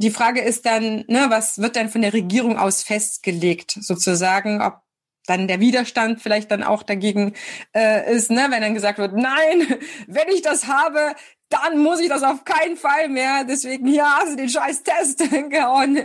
[0.00, 4.80] die Frage ist dann, ne, was wird dann von der Regierung aus festgelegt, sozusagen, ob
[5.26, 7.34] dann der Widerstand vielleicht dann auch dagegen
[7.76, 11.14] äh, ist, ne, wenn dann gesagt wird, nein, wenn ich das habe,
[11.50, 13.44] dann muss ich das auf keinen Fall mehr.
[13.44, 15.18] Deswegen hier hast du den scheiß Test
[15.50, 15.98] gehauen.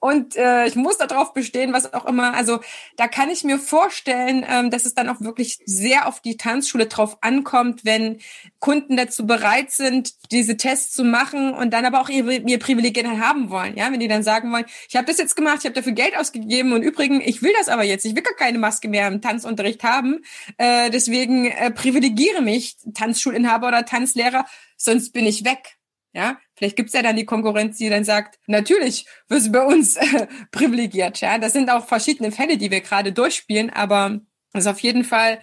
[0.00, 2.34] Und äh, ich muss darauf bestehen, was auch immer.
[2.34, 2.60] Also
[2.96, 6.86] da kann ich mir vorstellen, ähm, dass es dann auch wirklich sehr auf die Tanzschule
[6.86, 8.18] drauf ankommt, wenn
[8.60, 13.20] Kunden dazu bereit sind, diese Tests zu machen und dann aber auch ihre, ihr Privilegien
[13.20, 13.76] haben wollen.
[13.76, 16.16] Ja, wenn die dann sagen wollen, ich habe das jetzt gemacht, ich habe dafür Geld
[16.16, 19.20] ausgegeben und übrigens, ich will das aber jetzt, ich will gar keine Maske mehr im
[19.20, 20.22] Tanzunterricht haben.
[20.56, 24.46] Äh, deswegen äh, privilegiere mich Tanzschulinhaber oder Tanzlehrer
[24.78, 25.76] sonst bin ich weg.
[26.14, 29.96] Ja, vielleicht gibt's ja dann die Konkurrenz, die dann sagt, natürlich wirst du bei uns
[29.96, 31.20] äh, privilegiert.
[31.20, 34.20] Ja, das sind auch verschiedene Fälle, die wir gerade durchspielen, aber
[34.54, 35.38] es ist auf jeden Fall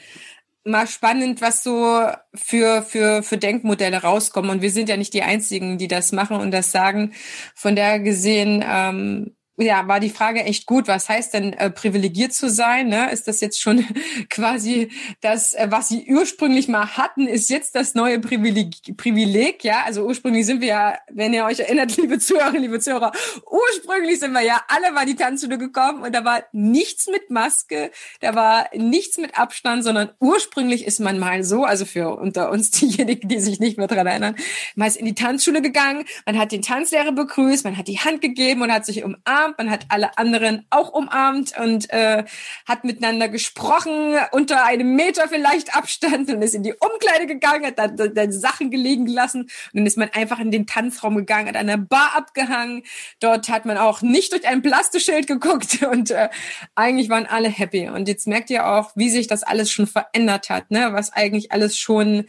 [0.66, 4.50] mal spannend, was so für, für, für Denkmodelle rauskommen.
[4.50, 7.14] Und wir sind ja nicht die Einzigen, die das machen und das sagen.
[7.54, 10.88] Von der gesehen, ähm, ja, war die Frage echt gut.
[10.88, 12.90] Was heißt denn äh, privilegiert zu sein?
[12.90, 13.10] Ne?
[13.12, 13.86] Ist das jetzt schon
[14.30, 14.92] quasi
[15.22, 19.64] das, äh, was sie ursprünglich mal hatten, ist jetzt das neue Privileg, Privileg?
[19.64, 23.14] Ja, also ursprünglich sind wir ja, wenn ihr euch erinnert, liebe Zuhörer, liebe Zuhörer,
[23.50, 27.92] ursprünglich sind wir ja alle mal die Tanzschule gekommen und da war nichts mit Maske,
[28.20, 32.72] da war nichts mit Abstand, sondern ursprünglich ist man mal so, also für unter uns
[32.72, 34.36] diejenigen, die sich nicht mehr dran erinnern,
[34.76, 38.22] man ist in die Tanzschule gegangen, man hat den Tanzlehrer begrüßt, man hat die Hand
[38.22, 42.24] gegeben und hat sich umarmt umarmt, man hat alle anderen auch umarmt und äh,
[42.68, 47.80] hat miteinander gesprochen, unter einem Meter vielleicht Abstand und ist in die Umkleide gegangen, hat
[47.80, 51.56] dann, dann Sachen gelegen gelassen und dann ist man einfach in den Tanzraum gegangen, hat
[51.56, 52.84] an der Bar abgehangen.
[53.20, 56.30] Dort hat man auch nicht durch ein Plastischild geguckt und äh,
[56.76, 57.90] eigentlich waren alle happy.
[57.90, 60.90] Und jetzt merkt ihr auch, wie sich das alles schon verändert hat, ne?
[60.92, 62.26] was eigentlich alles schon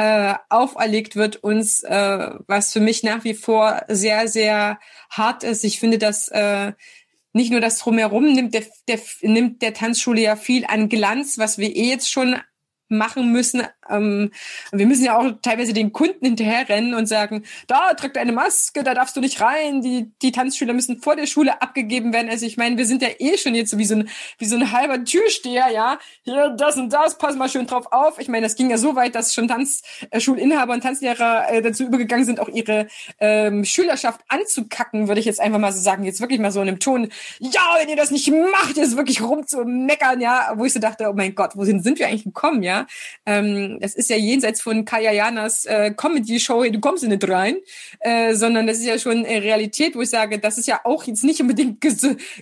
[0.00, 5.62] äh, auferlegt wird uns, äh, was für mich nach wie vor sehr, sehr hart ist.
[5.62, 6.72] Ich finde, dass äh,
[7.34, 11.58] nicht nur das drumherum nimmt der, der, nimmt der Tanzschule ja viel an Glanz, was
[11.58, 12.36] wir eh jetzt schon
[12.88, 14.30] machen müssen, Ähm,
[14.72, 18.94] wir müssen ja auch teilweise den Kunden hinterherrennen und sagen, da trägt eine Maske, da
[18.94, 22.30] darfst du nicht rein, die, die Tanzschüler müssen vor der Schule abgegeben werden.
[22.30, 24.56] Also ich meine, wir sind ja eh schon jetzt so wie so ein, wie so
[24.56, 25.98] ein halber Türsteher, ja.
[26.22, 28.18] Hier, das und das, pass mal schön drauf auf.
[28.18, 32.24] Ich meine, das ging ja so weit, dass schon Tanzschulinhaber und Tanzlehrer äh, dazu übergegangen
[32.24, 32.86] sind, auch ihre
[33.18, 36.04] ähm, Schülerschaft anzukacken, würde ich jetzt einfach mal so sagen.
[36.04, 39.22] Jetzt wirklich mal so in einem Ton, ja, wenn ihr das nicht macht, ist wirklich
[39.22, 40.52] rumzumeckern, ja.
[40.56, 42.86] Wo ich so dachte, oh mein Gott, wo sind, sind wir eigentlich gekommen, ja?
[43.26, 47.56] Ähm, das ist ja jenseits von Kaya Janas äh, Comedy-Show, du kommst nicht rein,
[48.00, 51.04] äh, sondern das ist ja schon äh, Realität, wo ich sage, das ist ja auch
[51.04, 51.82] jetzt nicht unbedingt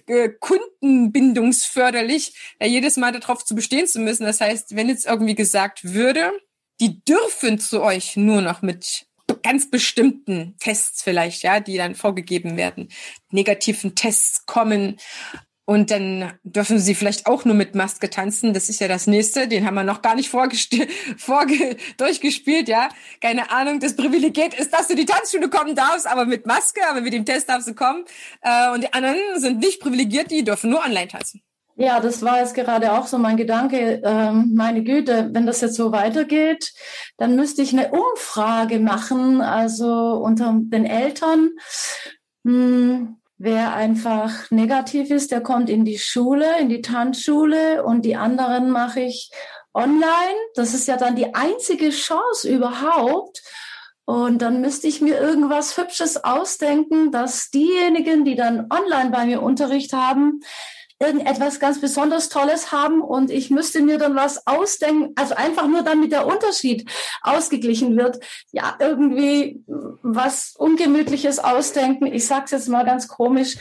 [0.07, 4.25] äh, kundenbindungsförderlich, ja, jedes Mal darauf zu bestehen zu müssen.
[4.25, 6.33] Das heißt, wenn jetzt irgendwie gesagt würde,
[6.81, 9.07] die dürfen zu euch nur noch mit
[9.43, 12.89] ganz bestimmten Tests vielleicht, ja, die dann vorgegeben werden,
[13.31, 14.97] negativen Tests kommen.
[15.69, 18.55] Und dann dürfen sie vielleicht auch nur mit Maske tanzen.
[18.55, 19.49] Das ist ja das nächste.
[19.49, 20.31] Den haben wir noch gar nicht
[21.19, 22.89] vorge durchgespielt, ja.
[23.21, 23.79] Keine Ahnung.
[23.79, 27.27] Das Privileg ist, dass du die Tanzschule kommen darfst, aber mit Maske, aber mit dem
[27.27, 28.07] Test darfst du kommen.
[28.41, 31.43] Äh, und die anderen sind nicht privilegiert, die dürfen nur online tanzen.
[31.77, 34.01] Ja, das war jetzt gerade auch so mein Gedanke.
[34.03, 36.73] Ähm, meine Güte, wenn das jetzt so weitergeht,
[37.19, 41.51] dann müsste ich eine Umfrage machen, also unter den Eltern.
[42.47, 48.17] Hm, wer einfach negativ ist, der kommt in die Schule, in die Tanzschule und die
[48.17, 49.31] anderen mache ich
[49.73, 50.37] online.
[50.55, 53.43] Das ist ja dann die einzige Chance überhaupt.
[54.05, 59.43] Und dann müsste ich mir irgendwas Hübsches ausdenken, dass diejenigen, die dann online bei mir
[59.43, 60.41] Unterricht haben,
[61.01, 65.83] irgendetwas ganz besonders Tolles haben und ich müsste mir dann was ausdenken, also einfach nur
[65.83, 66.91] damit der Unterschied
[67.23, 68.19] ausgeglichen wird.
[68.51, 72.07] Ja, irgendwie was Ungemütliches ausdenken.
[72.07, 73.57] Ich sag's jetzt mal ganz komisch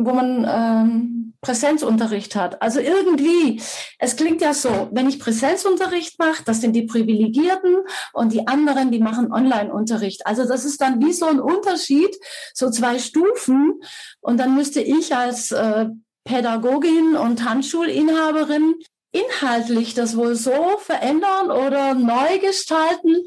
[0.00, 2.62] wo man ähm, Präsenzunterricht hat.
[2.62, 3.60] Also irgendwie,
[3.98, 7.78] es klingt ja so, wenn ich Präsenzunterricht mache, das sind die Privilegierten
[8.12, 10.24] und die anderen, die machen Online-Unterricht.
[10.24, 12.16] Also das ist dann wie so ein Unterschied,
[12.54, 13.80] so zwei Stufen.
[14.20, 15.86] Und dann müsste ich als äh,
[16.28, 18.74] Pädagogin und Handschulinhaberin
[19.12, 23.24] inhaltlich das wohl so verändern oder neu gestalten,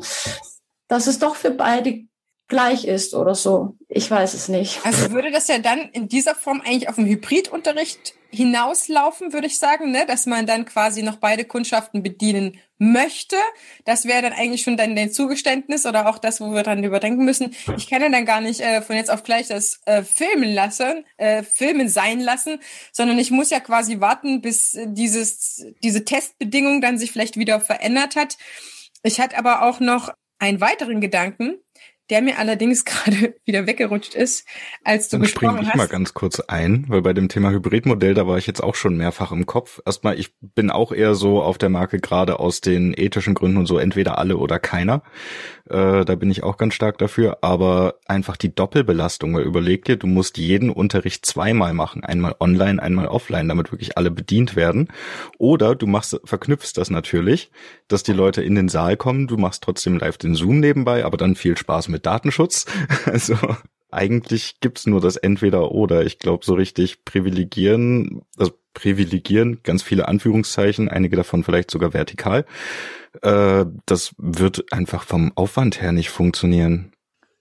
[0.88, 2.04] dass es doch für beide
[2.48, 3.76] gleich ist oder so.
[3.88, 4.86] Ich weiß es nicht.
[4.86, 9.58] Also würde das ja dann in dieser Form eigentlich auf dem Hybridunterricht hinauslaufen, würde ich
[9.58, 10.06] sagen, ne?
[10.06, 13.36] dass man dann quasi noch beide Kundschaften bedienen möchte.
[13.86, 17.24] Das wäre dann eigentlich schon dann dein Zugeständnis oder auch das, wo wir dann überdenken
[17.24, 17.54] müssen.
[17.78, 21.06] Ich kann ja dann gar nicht äh, von jetzt auf gleich das äh, filmen lassen,
[21.18, 22.60] äh, filmen sein lassen,
[22.92, 28.16] sondern ich muss ja quasi warten, bis dieses, diese Testbedingung dann sich vielleicht wieder verändert
[28.16, 28.38] hat.
[29.04, 31.60] Ich hatte aber auch noch einen weiteren Gedanken,
[32.12, 34.46] der mir allerdings gerade wieder weggerutscht ist,
[34.84, 35.78] als du Dann gesprochen springe ich hast.
[35.78, 38.98] mal ganz kurz ein, weil bei dem Thema Hybridmodell, da war ich jetzt auch schon
[38.98, 39.82] mehrfach im Kopf.
[39.86, 43.66] Erstmal, ich bin auch eher so auf der Marke gerade aus den ethischen Gründen und
[43.66, 45.02] so, entweder alle oder keiner.
[45.70, 47.38] Äh, da bin ich auch ganz stark dafür.
[47.42, 52.04] Aber einfach die Doppelbelastung, weil überleg dir, du musst jeden Unterricht zweimal machen.
[52.04, 54.90] Einmal online, einmal offline, damit wirklich alle bedient werden.
[55.38, 57.52] Oder du machst, verknüpfst das natürlich,
[57.88, 61.18] dass die Leute in den Saal kommen, du machst trotzdem live den Zoom nebenbei, aber
[61.18, 62.66] dann viel Spaß mit Datenschutz.
[63.06, 63.36] Also
[63.92, 66.06] eigentlich gibt's nur das Entweder oder.
[66.06, 72.46] Ich glaube, so richtig privilegieren, also privilegieren, ganz viele Anführungszeichen, einige davon vielleicht sogar vertikal.
[73.22, 76.94] Äh, das wird einfach vom Aufwand her nicht funktionieren.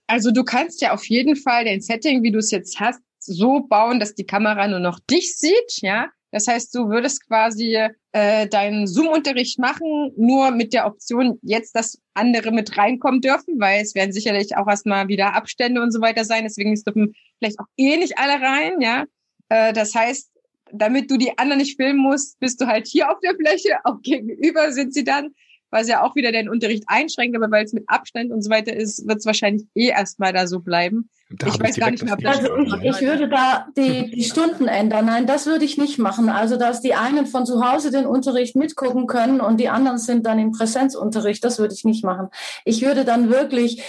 [0.07, 3.61] Also du kannst ja auf jeden Fall den Setting, wie du es jetzt hast, so
[3.69, 6.09] bauen, dass die Kamera nur noch dich sieht, ja.
[6.31, 11.99] Das heißt, du würdest quasi äh, deinen Zoom-Unterricht machen, nur mit der Option jetzt, dass
[12.13, 16.25] andere mit reinkommen dürfen, weil es werden sicherlich auch erstmal wieder Abstände und so weiter
[16.25, 16.43] sein.
[16.43, 19.05] Deswegen dürfen vielleicht auch eh nicht alle rein, ja.
[19.49, 20.29] Äh, das heißt,
[20.73, 24.01] damit du die anderen nicht filmen musst, bist du halt hier auf der Fläche, auch
[24.01, 25.33] gegenüber sind sie dann
[25.71, 28.75] was ja auch wieder den Unterricht einschränkt, aber weil es mit Abstand und so weiter
[28.75, 31.09] ist, wird es wahrscheinlich eh erstmal da so bleiben.
[31.37, 34.23] Da ich weiß gar nicht mehr, ob das Also ich, ich würde da die, die
[34.23, 35.05] Stunden ändern.
[35.05, 36.29] Nein, das würde ich nicht machen.
[36.29, 40.25] Also dass die einen von zu Hause den Unterricht mitgucken können und die anderen sind
[40.25, 42.29] dann im Präsenzunterricht, das würde ich nicht machen.
[42.65, 43.83] Ich würde dann wirklich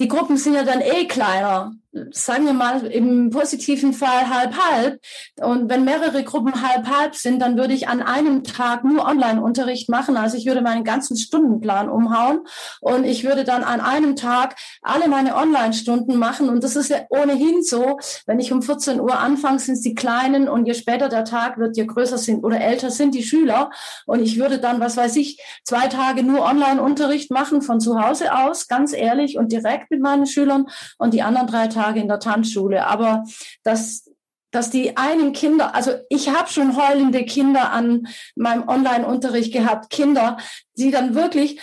[0.00, 1.72] die Gruppen sind ja dann eh kleiner.
[2.12, 5.00] Sagen wir mal im positiven Fall halb halb.
[5.40, 9.88] Und wenn mehrere Gruppen halb halb sind, dann würde ich an einem Tag nur Online-Unterricht
[9.88, 10.16] machen.
[10.16, 12.40] Also ich würde meinen ganzen Stundenplan umhauen
[12.80, 16.48] und ich würde dann an einem Tag alle meine Online-Stunden machen.
[16.48, 19.94] Und das ist ja ohnehin so, wenn ich um 14 Uhr anfange, sind es die
[19.94, 23.70] Kleinen und je später der Tag wird, je größer sind oder älter sind die Schüler.
[24.06, 28.34] Und ich würde dann, was weiß ich, zwei Tage nur Online-Unterricht machen von zu Hause
[28.34, 30.66] aus, ganz ehrlich und direkt mit meinen Schülern
[30.98, 32.86] und die anderen drei Tage in der Tanzschule.
[32.86, 33.24] Aber
[33.62, 34.08] das
[34.50, 40.38] dass die einen Kinder, also ich habe schon heulende Kinder an meinem Online-Unterricht gehabt, Kinder,
[40.74, 41.60] die dann wirklich,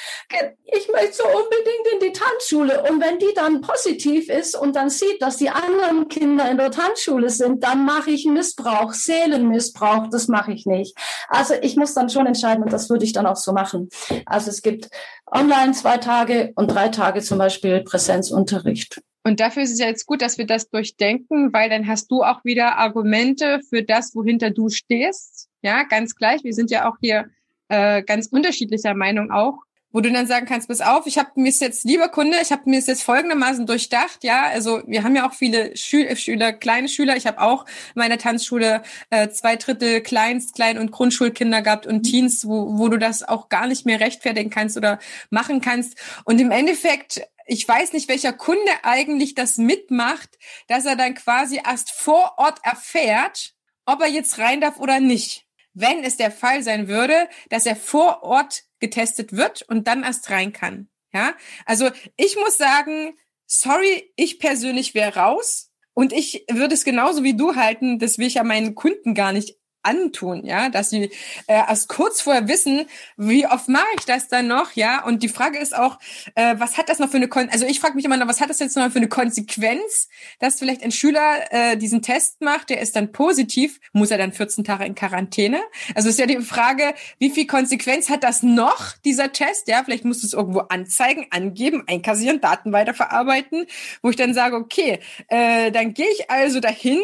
[0.65, 2.83] ich möchte so unbedingt in die Tanzschule.
[2.83, 6.69] Und wenn die dann positiv ist und dann sieht, dass die anderen Kinder in der
[6.69, 10.95] Tanzschule sind, dann mache ich Missbrauch, Seelenmissbrauch, das mache ich nicht.
[11.27, 13.89] Also ich muss dann schon entscheiden und das würde ich dann auch so machen.
[14.25, 14.89] Also es gibt
[15.25, 19.01] online zwei Tage und drei Tage zum Beispiel Präsenzunterricht.
[19.25, 22.21] Und dafür ist es ja jetzt gut, dass wir das durchdenken, weil dann hast du
[22.21, 25.49] auch wieder Argumente für das, wohinter du stehst.
[25.63, 26.43] Ja, ganz gleich.
[26.43, 27.25] Wir sind ja auch hier
[27.69, 31.49] äh, ganz unterschiedlicher Meinung auch, wo du dann sagen kannst, pass auf, ich habe mir
[31.49, 34.23] es jetzt, lieber Kunde, ich habe mir jetzt folgendermaßen durchdacht.
[34.23, 37.15] Ja, also wir haben ja auch viele Schül Schüler, kleine Schüler.
[37.15, 42.03] Ich habe auch in meiner Tanzschule äh, zwei Drittel Kleinst-, Klein- und Grundschulkinder gehabt und
[42.03, 44.99] Teens, wo, wo du das auch gar nicht mehr rechtfertigen kannst oder
[45.31, 45.97] machen kannst.
[46.25, 51.61] Und im Endeffekt ich weiß nicht, welcher Kunde eigentlich das mitmacht, dass er dann quasi
[51.63, 53.53] erst vor Ort erfährt,
[53.85, 55.45] ob er jetzt rein darf oder nicht.
[55.73, 60.29] Wenn es der Fall sein würde, dass er vor Ort getestet wird und dann erst
[60.29, 60.89] rein kann.
[61.13, 61.33] Ja,
[61.65, 65.71] also ich muss sagen, sorry, ich persönlich wäre raus.
[65.93, 69.31] Und ich würde es genauso wie du halten, das will ich ja meinen Kunden gar
[69.31, 69.55] nicht
[69.85, 71.05] antun, ja, dass sie
[71.47, 72.85] äh, erst kurz vorher wissen,
[73.17, 75.99] wie oft mache ich das dann noch, ja, und die Frage ist auch,
[76.35, 78.41] äh, was hat das noch für eine, Kon also ich frage mich immer noch, was
[78.41, 82.69] hat das jetzt noch für eine Konsequenz, dass vielleicht ein Schüler äh, diesen Test macht,
[82.69, 85.61] der ist dann positiv, muss er dann 14 Tage in Quarantäne?
[85.93, 90.05] Also ist ja die Frage, wie viel Konsequenz hat das noch, dieser Test, ja, vielleicht
[90.05, 93.65] musst du es irgendwo anzeigen, angeben, einkassieren, Daten weiterverarbeiten,
[94.01, 97.01] wo ich dann sage, okay, äh, dann gehe ich also dahin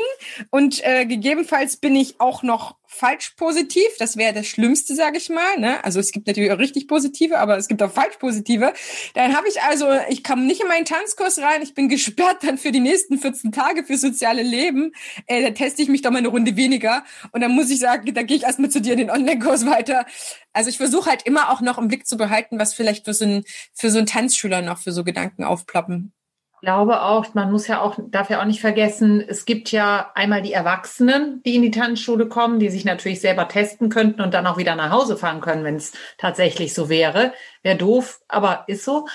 [0.49, 3.87] und äh, gegebenenfalls bin ich auch noch falsch positiv.
[3.99, 5.57] Das wäre das Schlimmste, sage ich mal.
[5.57, 5.83] Ne?
[5.83, 8.73] Also es gibt natürlich auch richtig positive, aber es gibt auch falsch positive.
[9.13, 11.61] Dann habe ich also, ich kam nicht in meinen Tanzkurs rein.
[11.61, 14.91] Ich bin gesperrt dann für die nächsten 14 Tage für soziale Leben.
[15.27, 17.03] Äh, da teste ich mich doch mal eine Runde weniger.
[17.31, 20.05] Und dann muss ich sagen, da gehe ich erstmal zu dir in den Online-Kurs weiter.
[20.53, 23.25] Also ich versuche halt immer auch noch im Blick zu behalten, was vielleicht für so
[23.25, 26.13] ein, für so einen Tanzschüler noch für so Gedanken aufploppen
[26.61, 30.41] glaube auch, man muss ja auch, darf ja auch nicht vergessen, es gibt ja einmal
[30.41, 34.47] die Erwachsenen, die in die Tanzschule kommen, die sich natürlich selber testen könnten und dann
[34.47, 37.33] auch wieder nach Hause fahren können, wenn es tatsächlich so wäre.
[37.63, 39.07] Wäre doof, aber ist so.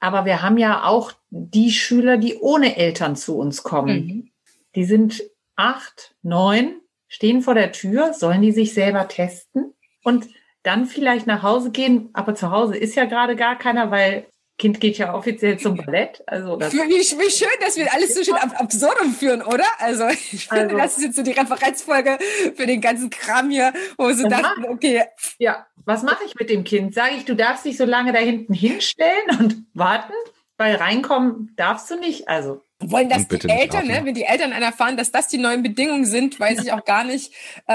[0.00, 4.06] Aber wir haben ja auch die Schüler, die ohne Eltern zu uns kommen.
[4.06, 4.30] Mhm.
[4.74, 5.22] Die sind
[5.56, 10.26] acht, neun, stehen vor der Tür, sollen die sich selber testen und
[10.62, 14.80] dann vielleicht nach Hause gehen, aber zu Hause ist ja gerade gar keiner, weil Kind
[14.80, 16.22] geht ja offiziell zum Ballett.
[16.26, 19.64] Also das wie, wie schön, dass wir alles so schön ab absurdum führen, oder?
[19.78, 22.18] Also ich finde, also, das ist jetzt so die Referenzfolge
[22.54, 25.04] für den ganzen Kram hier, wo sie dachten, okay.
[25.38, 26.94] Ja, was mache ich mit dem Kind?
[26.94, 30.14] Sage ich, du darfst dich so lange da hinten hinstellen und warten,
[30.56, 32.28] weil reinkommen darfst du nicht.
[32.28, 34.00] Also wollen das die Eltern, ne?
[34.04, 37.04] wenn die Eltern dann erfahren, dass das die neuen Bedingungen sind, weiß ich auch gar
[37.04, 37.32] nicht,
[37.66, 37.74] äh,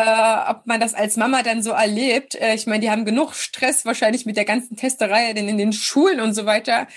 [0.49, 2.35] ob man das als Mama dann so erlebt.
[2.35, 5.73] Äh, ich meine, die haben genug Stress wahrscheinlich mit der ganzen Testerei denn in den
[5.73, 6.87] Schulen und so weiter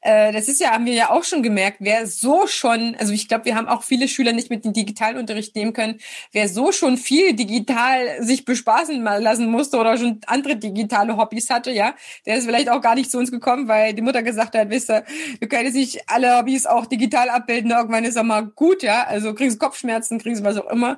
[0.00, 3.28] äh, das ist ja, haben wir ja auch schon gemerkt, wer so schon, also ich
[3.28, 5.98] glaube, wir haben auch viele Schüler nicht mit dem Digitalunterricht nehmen können,
[6.32, 11.70] wer so schon viel digital sich bespaßen lassen musste oder schon andere digitale Hobbys hatte,
[11.70, 11.94] ja,
[12.26, 14.90] der ist vielleicht auch gar nicht zu uns gekommen, weil die Mutter gesagt hat, wisst
[14.90, 15.04] ihr,
[15.38, 19.04] wir können jetzt nicht alle Hobbys auch digital abbilden, irgendwann ist auch mal gut, ja,
[19.04, 20.96] also kriegst du Kopfschmerzen, kriegst du was auch immer.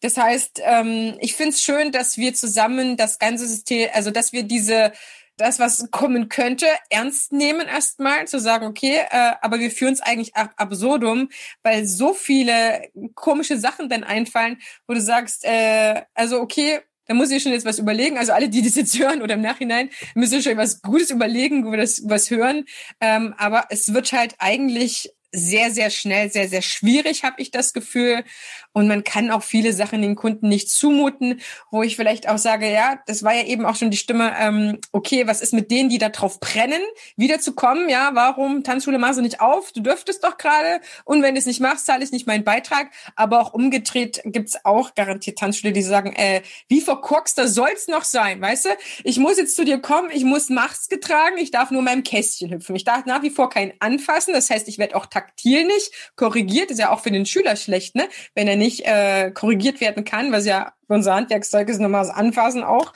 [0.00, 4.34] Das heißt, ähm, ich finde es schön, dass wir zusammen das ganze System, also dass
[4.34, 4.92] wir diese
[5.36, 10.00] das, was kommen könnte, ernst nehmen erstmal, zu sagen, okay, äh, aber wir führen es
[10.00, 11.28] eigentlich ab absurdum,
[11.62, 17.30] weil so viele komische Sachen dann einfallen, wo du sagst, äh, also okay, da muss
[17.30, 18.16] ich schon jetzt was überlegen.
[18.16, 21.70] Also alle, die das jetzt hören oder im Nachhinein, müssen schon was Gutes überlegen, wo
[21.70, 22.64] wir das was hören.
[23.00, 27.72] Ähm, aber es wird halt eigentlich sehr, sehr schnell, sehr, sehr schwierig, habe ich das
[27.72, 28.24] Gefühl.
[28.74, 32.70] Und man kann auch viele Sachen den Kunden nicht zumuten, wo ich vielleicht auch sage,
[32.70, 35.88] ja, das war ja eben auch schon die Stimme, ähm, okay, was ist mit denen,
[35.88, 36.82] die da drauf brennen,
[37.16, 37.88] wiederzukommen?
[37.88, 39.70] Ja, warum Tanzschule machst du nicht auf?
[39.70, 40.80] Du dürftest doch gerade.
[41.04, 42.90] Und wenn du es nicht machst, zahle ich nicht meinen Beitrag.
[43.14, 48.40] Aber auch umgedreht gibt's auch garantiert Tanzschule, die sagen, äh, wie verkorkster soll's noch sein,
[48.40, 48.68] weißt du?
[49.04, 52.02] Ich muss jetzt zu dir kommen, ich muss Maske tragen, ich darf nur in meinem
[52.02, 52.74] Kästchen hüpfen.
[52.74, 54.34] Ich darf nach wie vor keinen anfassen.
[54.34, 56.72] Das heißt, ich werde auch taktil nicht korrigiert.
[56.72, 58.08] ist ja auch für den Schüler schlecht, ne?
[58.34, 62.62] Wenn er nicht äh, korrigiert werden kann, was ja unser Handwerkszeug ist nochmal das Anfassen
[62.62, 62.92] auch.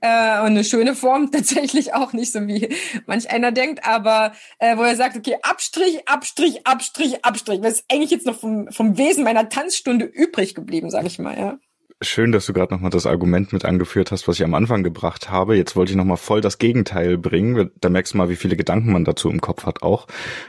[0.00, 2.68] Äh, und eine schöne Form tatsächlich auch nicht so wie
[3.06, 7.62] manch einer denkt, aber äh, wo er sagt, okay, Abstrich, Abstrich, Abstrich, Abstrich.
[7.62, 11.36] Was ist eigentlich jetzt noch vom, vom Wesen meiner Tanzstunde übrig geblieben, sag ich mal,
[11.36, 11.58] ja.
[12.00, 15.30] Schön, dass du gerade nochmal das Argument mit angeführt hast, was ich am Anfang gebracht
[15.30, 15.56] habe.
[15.56, 17.72] Jetzt wollte ich nochmal voll das Gegenteil bringen.
[17.80, 20.06] Da merkst du mal, wie viele Gedanken man dazu im Kopf hat auch.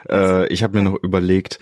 [0.08, 1.58] Äh, ich habe mir noch überlegt,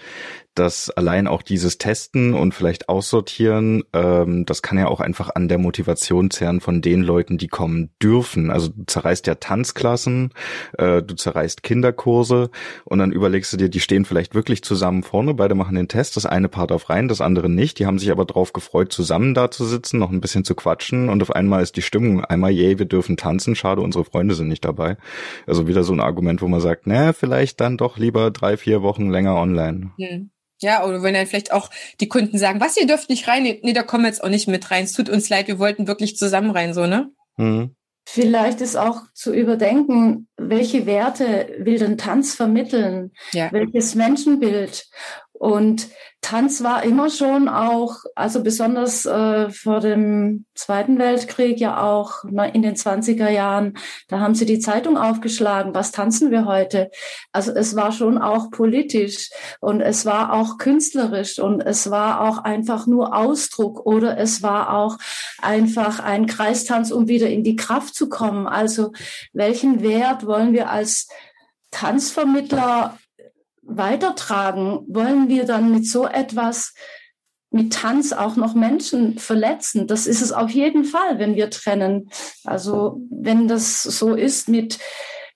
[0.57, 5.47] dass allein auch dieses Testen und vielleicht aussortieren, ähm, das kann ja auch einfach an
[5.47, 8.49] der Motivation zehren von den Leuten, die kommen dürfen.
[8.49, 10.33] Also du zerreißt ja Tanzklassen,
[10.77, 12.49] äh, du zerreißt Kinderkurse
[12.85, 16.17] und dann überlegst du dir, die stehen vielleicht wirklich zusammen vorne, beide machen den Test,
[16.17, 17.77] das eine Part auf rein, das andere nicht.
[17.79, 21.09] Die haben sich aber drauf gefreut, zusammen da zu sitzen, noch ein bisschen zu quatschen
[21.09, 24.47] und auf einmal ist die Stimmung einmal, yay, wir dürfen tanzen, schade, unsere Freunde sind
[24.47, 24.97] nicht dabei.
[25.45, 28.81] Also wieder so ein Argument, wo man sagt, na, vielleicht dann doch lieber drei, vier
[28.81, 29.91] Wochen länger online.
[29.97, 30.31] Hm.
[30.59, 33.73] Ja, oder wenn dann vielleicht auch die Kunden sagen, was, ihr dürft nicht rein, nee,
[33.73, 34.85] da kommen wir jetzt auch nicht mit rein.
[34.85, 37.11] Es tut uns leid, wir wollten wirklich zusammen rein, so, ne?
[37.37, 37.75] Mhm.
[38.09, 43.11] Vielleicht ist auch zu überdenken, welche Werte will denn Tanz vermitteln?
[43.33, 43.51] Ja.
[43.51, 44.87] Welches Menschenbild?
[45.39, 45.89] Und
[46.21, 52.63] Tanz war immer schon auch, also besonders äh, vor dem Zweiten Weltkrieg ja auch in
[52.63, 53.77] den 20er Jahren,
[54.07, 56.89] da haben sie die Zeitung aufgeschlagen, was tanzen wir heute?
[57.31, 59.29] Also es war schon auch politisch
[59.59, 64.73] und es war auch künstlerisch und es war auch einfach nur Ausdruck oder es war
[64.73, 64.97] auch
[65.39, 68.47] einfach ein Kreistanz, um wieder in die Kraft zu kommen.
[68.47, 68.91] Also
[69.33, 71.07] welchen Wert wollen wir als
[71.69, 72.97] Tanzvermittler
[73.67, 76.73] weitertragen, wollen wir dann mit so etwas,
[77.51, 79.87] mit Tanz auch noch Menschen verletzen?
[79.87, 82.09] Das ist es auf jeden Fall, wenn wir trennen.
[82.43, 84.79] Also wenn das so ist mit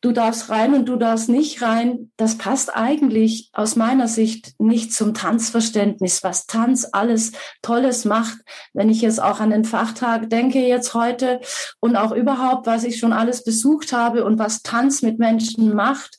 [0.02, 4.94] du darfst rein und du darfst nicht rein, das passt eigentlich aus meiner Sicht nicht
[4.94, 8.40] zum Tanzverständnis, was Tanz alles Tolles macht.
[8.74, 11.40] Wenn ich jetzt auch an den Fachtag denke jetzt heute
[11.80, 16.18] und auch überhaupt, was ich schon alles besucht habe und was Tanz mit Menschen macht,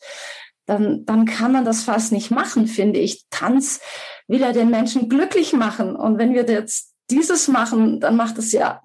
[0.67, 3.25] dann, dann kann man das fast nicht machen, finde ich.
[3.31, 3.81] Tanz
[4.29, 5.97] will ja den Menschen glücklich machen.
[5.97, 8.83] Und wenn wir jetzt dieses machen, dann macht es ja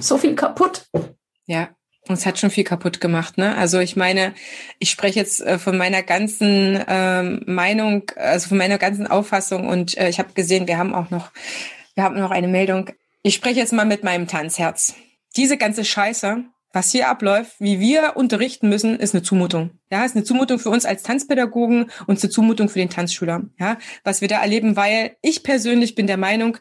[0.00, 0.86] so viel kaputt.
[1.46, 1.68] Ja,
[2.08, 3.56] und es hat schon viel kaputt gemacht, ne?
[3.56, 4.34] Also ich meine,
[4.78, 9.96] ich spreche jetzt äh, von meiner ganzen ähm, Meinung, also von meiner ganzen Auffassung und
[9.98, 11.30] äh, ich habe gesehen, wir haben auch noch,
[11.94, 12.90] wir haben noch eine Meldung.
[13.22, 14.94] Ich spreche jetzt mal mit meinem Tanzherz.
[15.36, 19.70] Diese ganze Scheiße, was hier abläuft, wie wir unterrichten müssen, ist eine Zumutung.
[19.90, 23.44] Ja, ist eine Zumutung für uns als Tanzpädagogen und eine Zumutung für den Tanzschüler.
[23.58, 26.58] Ja, was wir da erleben, weil ich persönlich bin der Meinung,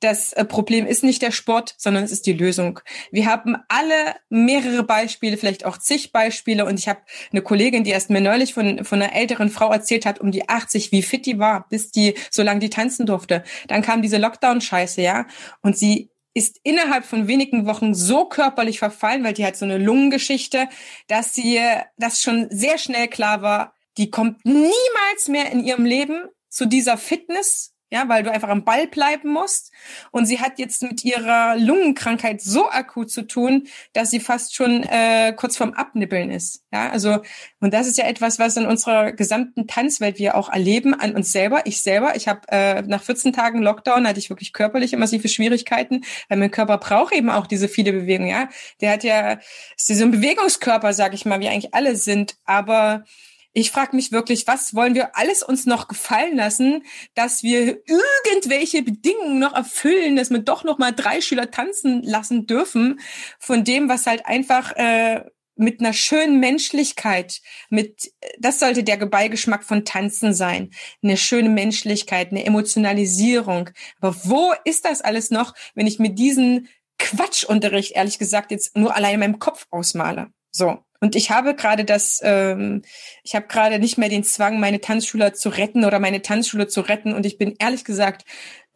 [0.00, 2.80] das äh, Problem ist nicht der Sport, sondern es ist die Lösung.
[3.12, 6.64] Wir haben alle mehrere Beispiele, vielleicht auch zig Beispiele.
[6.64, 7.00] Und ich habe
[7.30, 10.48] eine Kollegin, die erst mir neulich von, von einer älteren Frau erzählt hat, um die
[10.48, 13.44] 80, wie fit die war, bis die, so lange die tanzen durfte.
[13.68, 15.26] Dann kam diese Lockdown-Scheiße, ja.
[15.60, 19.78] Und sie ist innerhalb von wenigen Wochen so körperlich verfallen, weil die hat so eine
[19.78, 20.68] Lungengeschichte,
[21.08, 21.60] dass sie
[21.96, 26.96] das schon sehr schnell klar war, die kommt niemals mehr in ihrem Leben zu dieser
[26.96, 29.72] Fitness ja, weil du einfach am Ball bleiben musst.
[30.10, 34.84] Und sie hat jetzt mit ihrer Lungenkrankheit so akut zu tun, dass sie fast schon
[34.84, 36.64] äh, kurz vorm Abnippeln ist.
[36.72, 37.20] Ja, also
[37.60, 41.32] und das ist ja etwas, was in unserer gesamten Tanzwelt wir auch erleben an uns
[41.32, 41.62] selber.
[41.66, 46.02] Ich selber, ich habe äh, nach 14 Tagen Lockdown hatte ich wirklich körperliche massive Schwierigkeiten,
[46.28, 48.30] weil mein Körper braucht eben auch diese viele Bewegungen.
[48.30, 48.48] Ja,
[48.80, 49.38] der hat ja
[49.76, 53.04] ist so ein Bewegungskörper, sag ich mal, wie eigentlich alle sind, aber
[53.52, 56.84] ich frage mich wirklich, was wollen wir alles uns noch gefallen lassen,
[57.14, 62.46] dass wir irgendwelche Bedingungen noch erfüllen, dass wir doch noch mal drei Schüler tanzen lassen
[62.46, 63.00] dürfen,
[63.38, 65.24] von dem, was halt einfach äh,
[65.56, 70.70] mit einer schönen Menschlichkeit, mit das sollte der Beigeschmack von Tanzen sein,
[71.02, 73.70] eine schöne Menschlichkeit, eine Emotionalisierung.
[74.00, 78.94] Aber wo ist das alles noch, wenn ich mir diesen Quatschunterricht ehrlich gesagt jetzt nur
[78.94, 80.28] allein in meinem Kopf ausmale?
[80.50, 80.78] So.
[81.00, 82.82] Und ich habe gerade das, ähm,
[83.24, 86.82] ich habe gerade nicht mehr den Zwang, meine Tanzschüler zu retten oder meine Tanzschule zu
[86.82, 87.14] retten.
[87.14, 88.24] Und ich bin ehrlich gesagt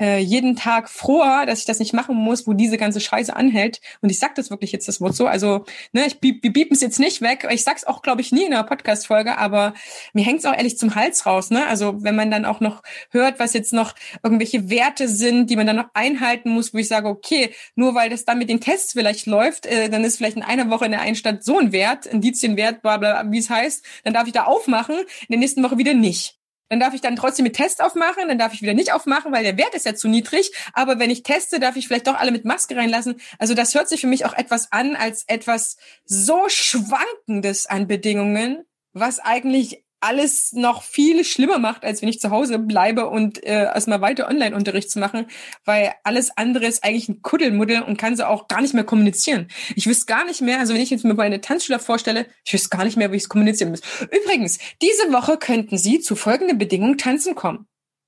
[0.00, 3.80] äh, jeden Tag froher, dass ich das nicht machen muss, wo diese ganze Scheiße anhält.
[4.00, 5.26] Und ich sag das wirklich jetzt das Wort so.
[5.26, 7.46] Also, ne, ich wir biepen es jetzt nicht weg.
[7.50, 9.74] Ich sag's auch, glaube ich, nie in einer Podcast-Folge, aber
[10.12, 11.50] mir hängt's auch ehrlich zum Hals raus.
[11.50, 11.66] Ne?
[11.66, 15.66] Also, wenn man dann auch noch hört, was jetzt noch irgendwelche Werte sind, die man
[15.66, 18.92] dann noch einhalten muss, wo ich sage, okay, nur weil das dann mit den Tests
[18.92, 21.72] vielleicht läuft, äh, dann ist vielleicht in einer Woche in der einen Stadt so ein
[21.72, 25.62] Wert, Indizienwert, bla bla, wie es heißt, dann darf ich da aufmachen, in der nächsten
[25.62, 26.38] Woche wieder nicht.
[26.68, 29.44] Dann darf ich dann trotzdem mit Test aufmachen, dann darf ich wieder nicht aufmachen, weil
[29.44, 30.52] der Wert ist ja zu niedrig.
[30.72, 33.20] Aber wenn ich teste, darf ich vielleicht doch alle mit Maske reinlassen.
[33.38, 38.64] Also das hört sich für mich auch etwas an als etwas so Schwankendes an Bedingungen,
[38.92, 43.64] was eigentlich alles noch viel schlimmer macht, als wenn ich zu Hause bleibe und äh,
[43.64, 45.26] erstmal weiter Online-Unterricht zu machen,
[45.64, 49.48] weil alles andere ist eigentlich ein Kuddelmuddel und kann so auch gar nicht mehr kommunizieren.
[49.74, 52.68] Ich wüsste gar nicht mehr, also wenn ich jetzt mir meine Tanzschüler vorstelle, ich wüsste
[52.68, 53.80] gar nicht mehr, wie ich es kommunizieren muss.
[54.02, 57.66] Übrigens, diese Woche könnten Sie zu folgenden Bedingungen tanzen kommen.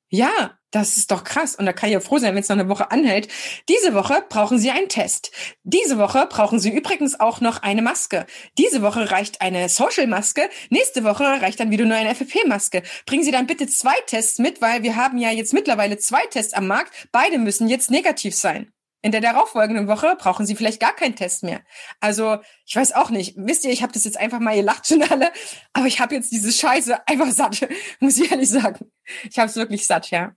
[0.09, 1.57] Ja, das ist doch krass.
[1.57, 3.29] Und da kann ich ja froh sein, wenn es noch eine Woche anhält.
[3.69, 5.33] Diese Woche brauchen Sie einen Test.
[5.65, 8.27] Diese Woche brauchen Sie übrigens auch noch eine Maske.
[8.59, 10.49] Diese Woche reicht eine Social-Maske.
[10.71, 12.83] Nächste Woche reicht dann wieder nur eine FFP-Maske.
[13.07, 16.53] Bringen Sie dann bitte zwei Tests mit, weil wir haben ja jetzt mittlerweile zwei Tests
[16.53, 17.09] am Markt.
[17.11, 18.73] Beide müssen jetzt negativ sein.
[19.07, 21.61] In der darauffolgenden Woche brauchen Sie vielleicht gar keinen Test mehr.
[22.01, 23.35] Also, ich weiß auch nicht.
[23.37, 25.31] Wisst ihr, ich habe das jetzt einfach mal, ihr lacht schon alle,
[25.75, 27.69] aber ich habe jetzt diese Scheiße einfach satt,
[28.01, 28.91] muss ich ehrlich sagen.
[29.31, 30.35] Ich habe es wirklich satt, ja.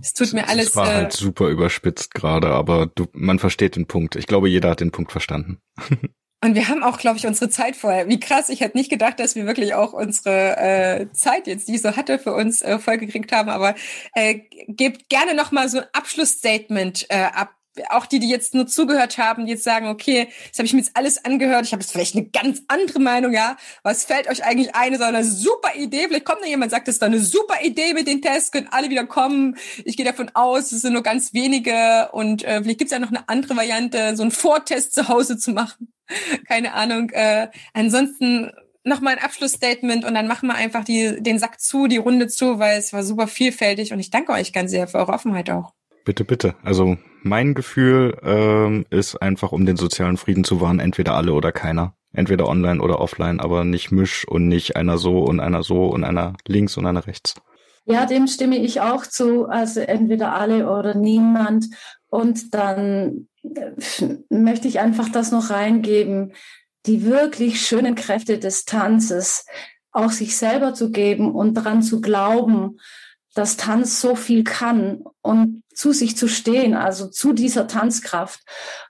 [0.00, 0.68] Es tut mir alles.
[0.68, 4.16] Es war halt äh, super überspitzt gerade, aber du, man versteht den Punkt.
[4.16, 5.60] Ich glaube, jeder hat den Punkt verstanden.
[6.42, 8.08] Und wir haben auch, glaube ich, unsere Zeit vorher.
[8.08, 11.74] Wie krass, ich hätte nicht gedacht, dass wir wirklich auch unsere äh, Zeit jetzt, die
[11.74, 13.50] ich so hatte, für uns äh, vollgekriegt haben.
[13.50, 13.74] Aber
[14.14, 17.55] äh, gebt gerne noch mal so ein Abschlussstatement äh, ab
[17.90, 20.80] auch die, die jetzt nur zugehört haben, die jetzt sagen, okay, das habe ich mir
[20.80, 23.56] jetzt alles angehört, ich habe jetzt vielleicht eine ganz andere Meinung, ja.
[23.82, 24.92] Was fällt euch eigentlich ein?
[24.92, 26.06] Das ist eine super Idee.
[26.08, 28.90] Vielleicht kommt da jemand, sagt, das ist eine super Idee mit den Tests, können alle
[28.90, 29.56] wieder kommen.
[29.84, 32.98] Ich gehe davon aus, es sind nur ganz wenige und äh, vielleicht gibt es ja
[32.98, 35.92] noch eine andere Variante, so einen Vortest zu Hause zu machen.
[36.48, 37.10] Keine Ahnung.
[37.10, 38.50] Äh, ansonsten
[38.86, 42.58] nochmal ein Abschlussstatement und dann machen wir einfach die, den Sack zu, die Runde zu,
[42.58, 45.72] weil es war super vielfältig und ich danke euch ganz sehr für eure Offenheit auch.
[46.06, 46.54] Bitte, bitte.
[46.62, 51.50] Also mein Gefühl ähm, ist einfach, um den sozialen Frieden zu wahren, entweder alle oder
[51.50, 51.96] keiner.
[52.12, 56.04] Entweder online oder offline, aber nicht misch und nicht einer so und einer so und
[56.04, 57.34] einer links und einer rechts.
[57.86, 59.46] Ja, dem stimme ich auch zu.
[59.46, 61.66] Also entweder alle oder niemand.
[62.06, 63.72] Und dann äh,
[64.30, 66.34] möchte ich einfach das noch reingeben.
[66.86, 69.44] Die wirklich schönen Kräfte des Tanzes,
[69.90, 72.78] auch sich selber zu geben und daran zu glauben,
[73.36, 78.40] dass Tanz so viel kann und zu sich zu stehen, also zu dieser Tanzkraft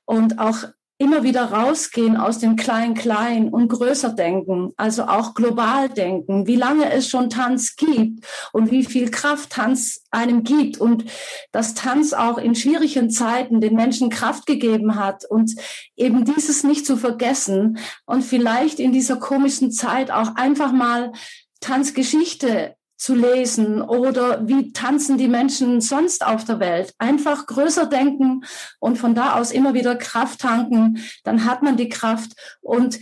[0.05, 0.65] und auch
[0.99, 6.91] immer wieder rausgehen aus dem Klein-Klein und größer denken, also auch global denken, wie lange
[6.91, 11.05] es schon Tanz gibt und wie viel Kraft Tanz einem gibt und
[11.53, 15.53] dass Tanz auch in schwierigen Zeiten den Menschen Kraft gegeben hat und
[15.97, 21.13] eben dieses nicht zu vergessen und vielleicht in dieser komischen Zeit auch einfach mal
[21.61, 26.95] Tanzgeschichte zu lesen oder wie tanzen die Menschen sonst auf der Welt.
[26.99, 28.45] Einfach größer denken
[28.79, 32.33] und von da aus immer wieder Kraft tanken, dann hat man die Kraft
[32.63, 32.99] und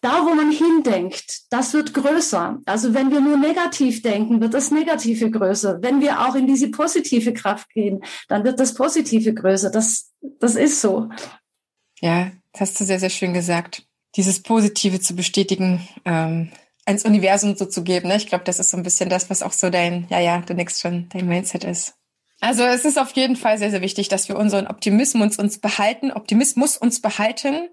[0.00, 2.60] da, wo man hindenkt, das wird größer.
[2.66, 5.82] Also wenn wir nur negativ denken, wird das Negative größer.
[5.82, 9.70] Wenn wir auch in diese positive Kraft gehen, dann wird das Positive größer.
[9.70, 11.08] Das, das ist so.
[12.00, 13.86] Ja, das hast du sehr, sehr schön gesagt.
[14.14, 16.52] Dieses Positive zu bestätigen, ähm,
[16.88, 18.08] ins Universum so zu geben.
[18.08, 18.16] Ne?
[18.16, 20.54] Ich glaube, das ist so ein bisschen das, was auch so dein, ja, ja, du
[20.54, 21.94] nix schon, dein Mindset ist.
[22.40, 26.12] Also es ist auf jeden Fall sehr, sehr wichtig, dass wir unseren Optimismus uns behalten,
[26.12, 27.68] Optimismus uns behalten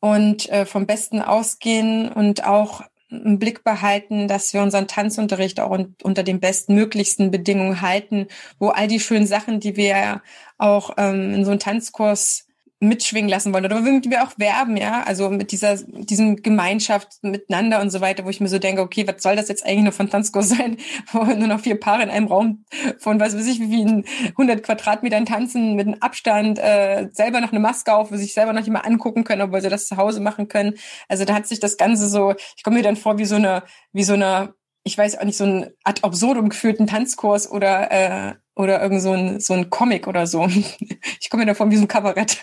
[0.00, 5.70] und äh, vom Besten ausgehen und auch einen Blick behalten, dass wir unseren Tanzunterricht auch
[5.70, 8.28] un unter den bestmöglichsten Bedingungen halten,
[8.58, 10.22] wo all die schönen Sachen, die wir
[10.58, 12.47] auch ähm, in so einem Tanzkurs
[12.80, 17.80] mitschwingen lassen wollen oder womit wir auch werben, ja, also mit dieser, diesem Gemeinschaft miteinander
[17.80, 19.92] und so weiter, wo ich mir so denke, okay, was soll das jetzt eigentlich nur
[19.92, 20.76] von Tanzkurs sein,
[21.12, 22.64] wo nur noch vier Paare in einem Raum
[22.98, 27.50] von, was weiß ich, wie vielen 100 Quadratmetern tanzen mit einem Abstand, äh, selber noch
[27.50, 30.20] eine Maske auf, wo sich selber noch mal angucken können, obwohl sie das zu Hause
[30.20, 30.74] machen können.
[31.08, 33.62] Also da hat sich das Ganze so, ich komme mir dann vor wie so eine,
[33.92, 34.54] wie so eine,
[34.88, 39.12] ich weiß auch nicht, so ein ad absurdum geführten Tanzkurs oder äh, oder irgend so
[39.12, 40.48] ein, so ein Comic oder so.
[41.20, 42.38] Ich komme mir davon wie so ein Kabarett.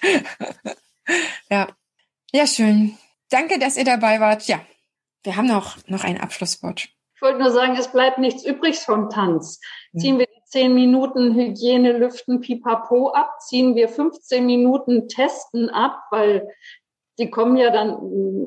[1.49, 1.67] ja.
[2.31, 2.97] Ja, schön.
[3.29, 4.47] Danke, dass ihr dabei wart.
[4.47, 4.61] Ja,
[5.23, 6.87] wir haben noch, noch ein Abschlusswort.
[7.15, 9.59] Ich wollte nur sagen, es bleibt nichts übrig vom Tanz.
[9.97, 16.03] Ziehen wir die 10 Minuten Hygiene, Lüften, Pipapo ab, ziehen wir 15 Minuten Testen ab,
[16.11, 16.47] weil
[17.17, 17.97] die kommen ja dann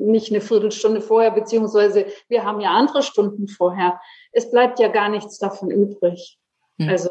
[0.05, 3.99] nicht eine Viertelstunde vorher, beziehungsweise wir haben ja andere Stunden vorher.
[4.31, 6.39] Es bleibt ja gar nichts davon übrig.
[6.77, 6.89] Mhm.
[6.89, 7.09] Also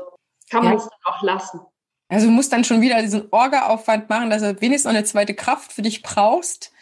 [0.51, 0.79] kann man ja.
[0.79, 1.61] es dann auch lassen.
[2.09, 5.35] Also du musst dann schon wieder diesen Orga-Aufwand machen, dass du wenigstens noch eine zweite
[5.35, 6.73] Kraft für dich brauchst,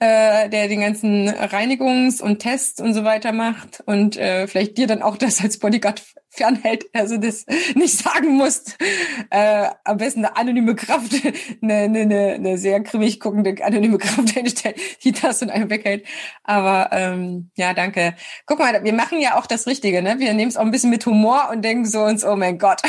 [0.00, 4.86] äh, der den ganzen Reinigungs- und Tests und so weiter macht und äh, vielleicht dir
[4.86, 8.76] dann auch das als Bodyguard fernhält, also das nicht sagen musst.
[9.30, 11.12] Äh, am besten eine anonyme Kraft,
[11.62, 16.06] eine, eine, eine sehr grimmig guckende anonyme Kraft einstellt, die das und einem weghält.
[16.42, 18.14] Aber ähm, ja, danke.
[18.46, 20.18] Guck mal, wir machen ja auch das Richtige, ne?
[20.18, 22.82] Wir nehmen es auch ein bisschen mit Humor und denken so uns, oh mein Gott.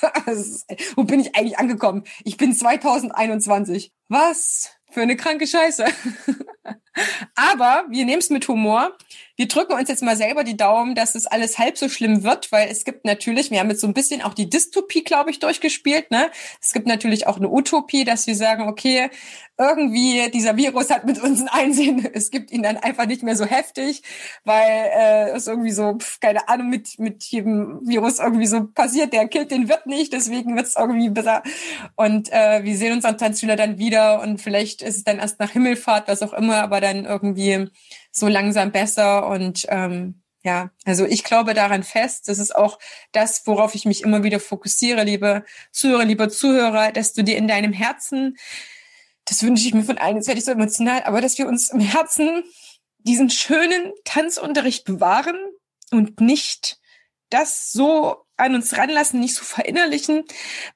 [0.96, 2.04] Wo bin ich eigentlich angekommen?
[2.24, 3.92] Ich bin 2021.
[4.08, 5.84] Was für eine kranke Scheiße.
[7.34, 8.96] Aber wir nehmen es mit Humor.
[9.40, 12.52] Wir drücken uns jetzt mal selber die Daumen, dass es alles halb so schlimm wird,
[12.52, 15.38] weil es gibt natürlich, wir haben jetzt so ein bisschen auch die Dystopie, glaube ich,
[15.38, 16.10] durchgespielt.
[16.10, 16.30] Ne?
[16.60, 19.08] Es gibt natürlich auch eine Utopie, dass wir sagen, okay,
[19.56, 23.34] irgendwie dieser Virus hat mit uns ein Einsehen, es gibt ihn dann einfach nicht mehr
[23.34, 24.02] so heftig,
[24.44, 29.14] weil äh, es irgendwie so, pf, keine Ahnung, mit, mit jedem Virus irgendwie so passiert,
[29.14, 31.42] der killt den Wirt nicht, deswegen wird es irgendwie besser.
[31.96, 35.50] Und äh, wir sehen unseren Tanzschüler dann wieder und vielleicht ist es dann erst nach
[35.50, 37.70] Himmelfahrt, was auch immer, aber dann irgendwie
[38.10, 42.28] so langsam besser und ähm, ja, also ich glaube daran fest.
[42.28, 42.78] Das ist auch
[43.12, 47.46] das, worauf ich mich immer wieder fokussiere, liebe Zuhörer, liebe Zuhörer, dass du dir in
[47.46, 48.36] deinem Herzen
[49.30, 51.70] das wünsche ich mir von allen, jetzt werde ich so emotional, aber dass wir uns
[51.70, 52.42] im Herzen
[52.98, 55.36] diesen schönen Tanzunterricht bewahren
[55.92, 56.78] und nicht
[57.30, 60.24] das so an uns ranlassen, nicht so verinnerlichen,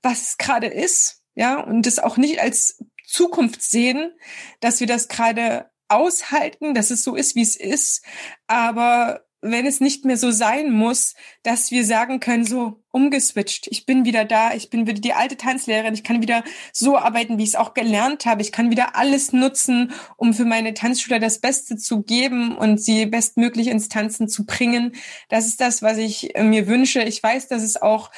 [0.03, 4.12] was es gerade ist, ja, und das auch nicht als Zukunft sehen,
[4.61, 8.05] dass wir das gerade aushalten, dass es so ist, wie es ist,
[8.47, 13.85] aber wenn es nicht mehr so sein muss, dass wir sagen können, so umgeswitcht, ich
[13.85, 16.43] bin wieder da, ich bin wieder die alte Tanzlehrerin, ich kann wieder
[16.73, 20.47] so arbeiten, wie ich es auch gelernt habe, ich kann wieder alles nutzen, um für
[20.47, 24.93] meine Tanzschüler das Beste zu geben und sie bestmöglich ins Tanzen zu bringen.
[25.29, 27.03] Das ist das, was ich äh, mir wünsche.
[27.03, 28.11] Ich weiß, dass es auch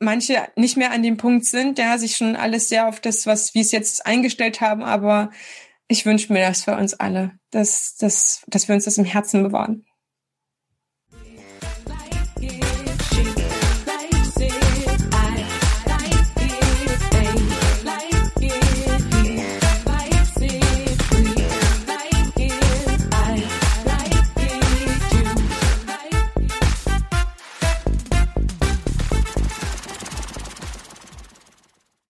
[0.00, 3.54] manche nicht mehr an dem Punkt sind, ja, sich schon alles sehr auf das, was
[3.54, 5.30] wir es jetzt eingestellt haben, aber
[5.88, 9.42] ich wünsche mir das für uns alle, dass, dass, dass wir uns das im Herzen
[9.42, 9.86] bewahren.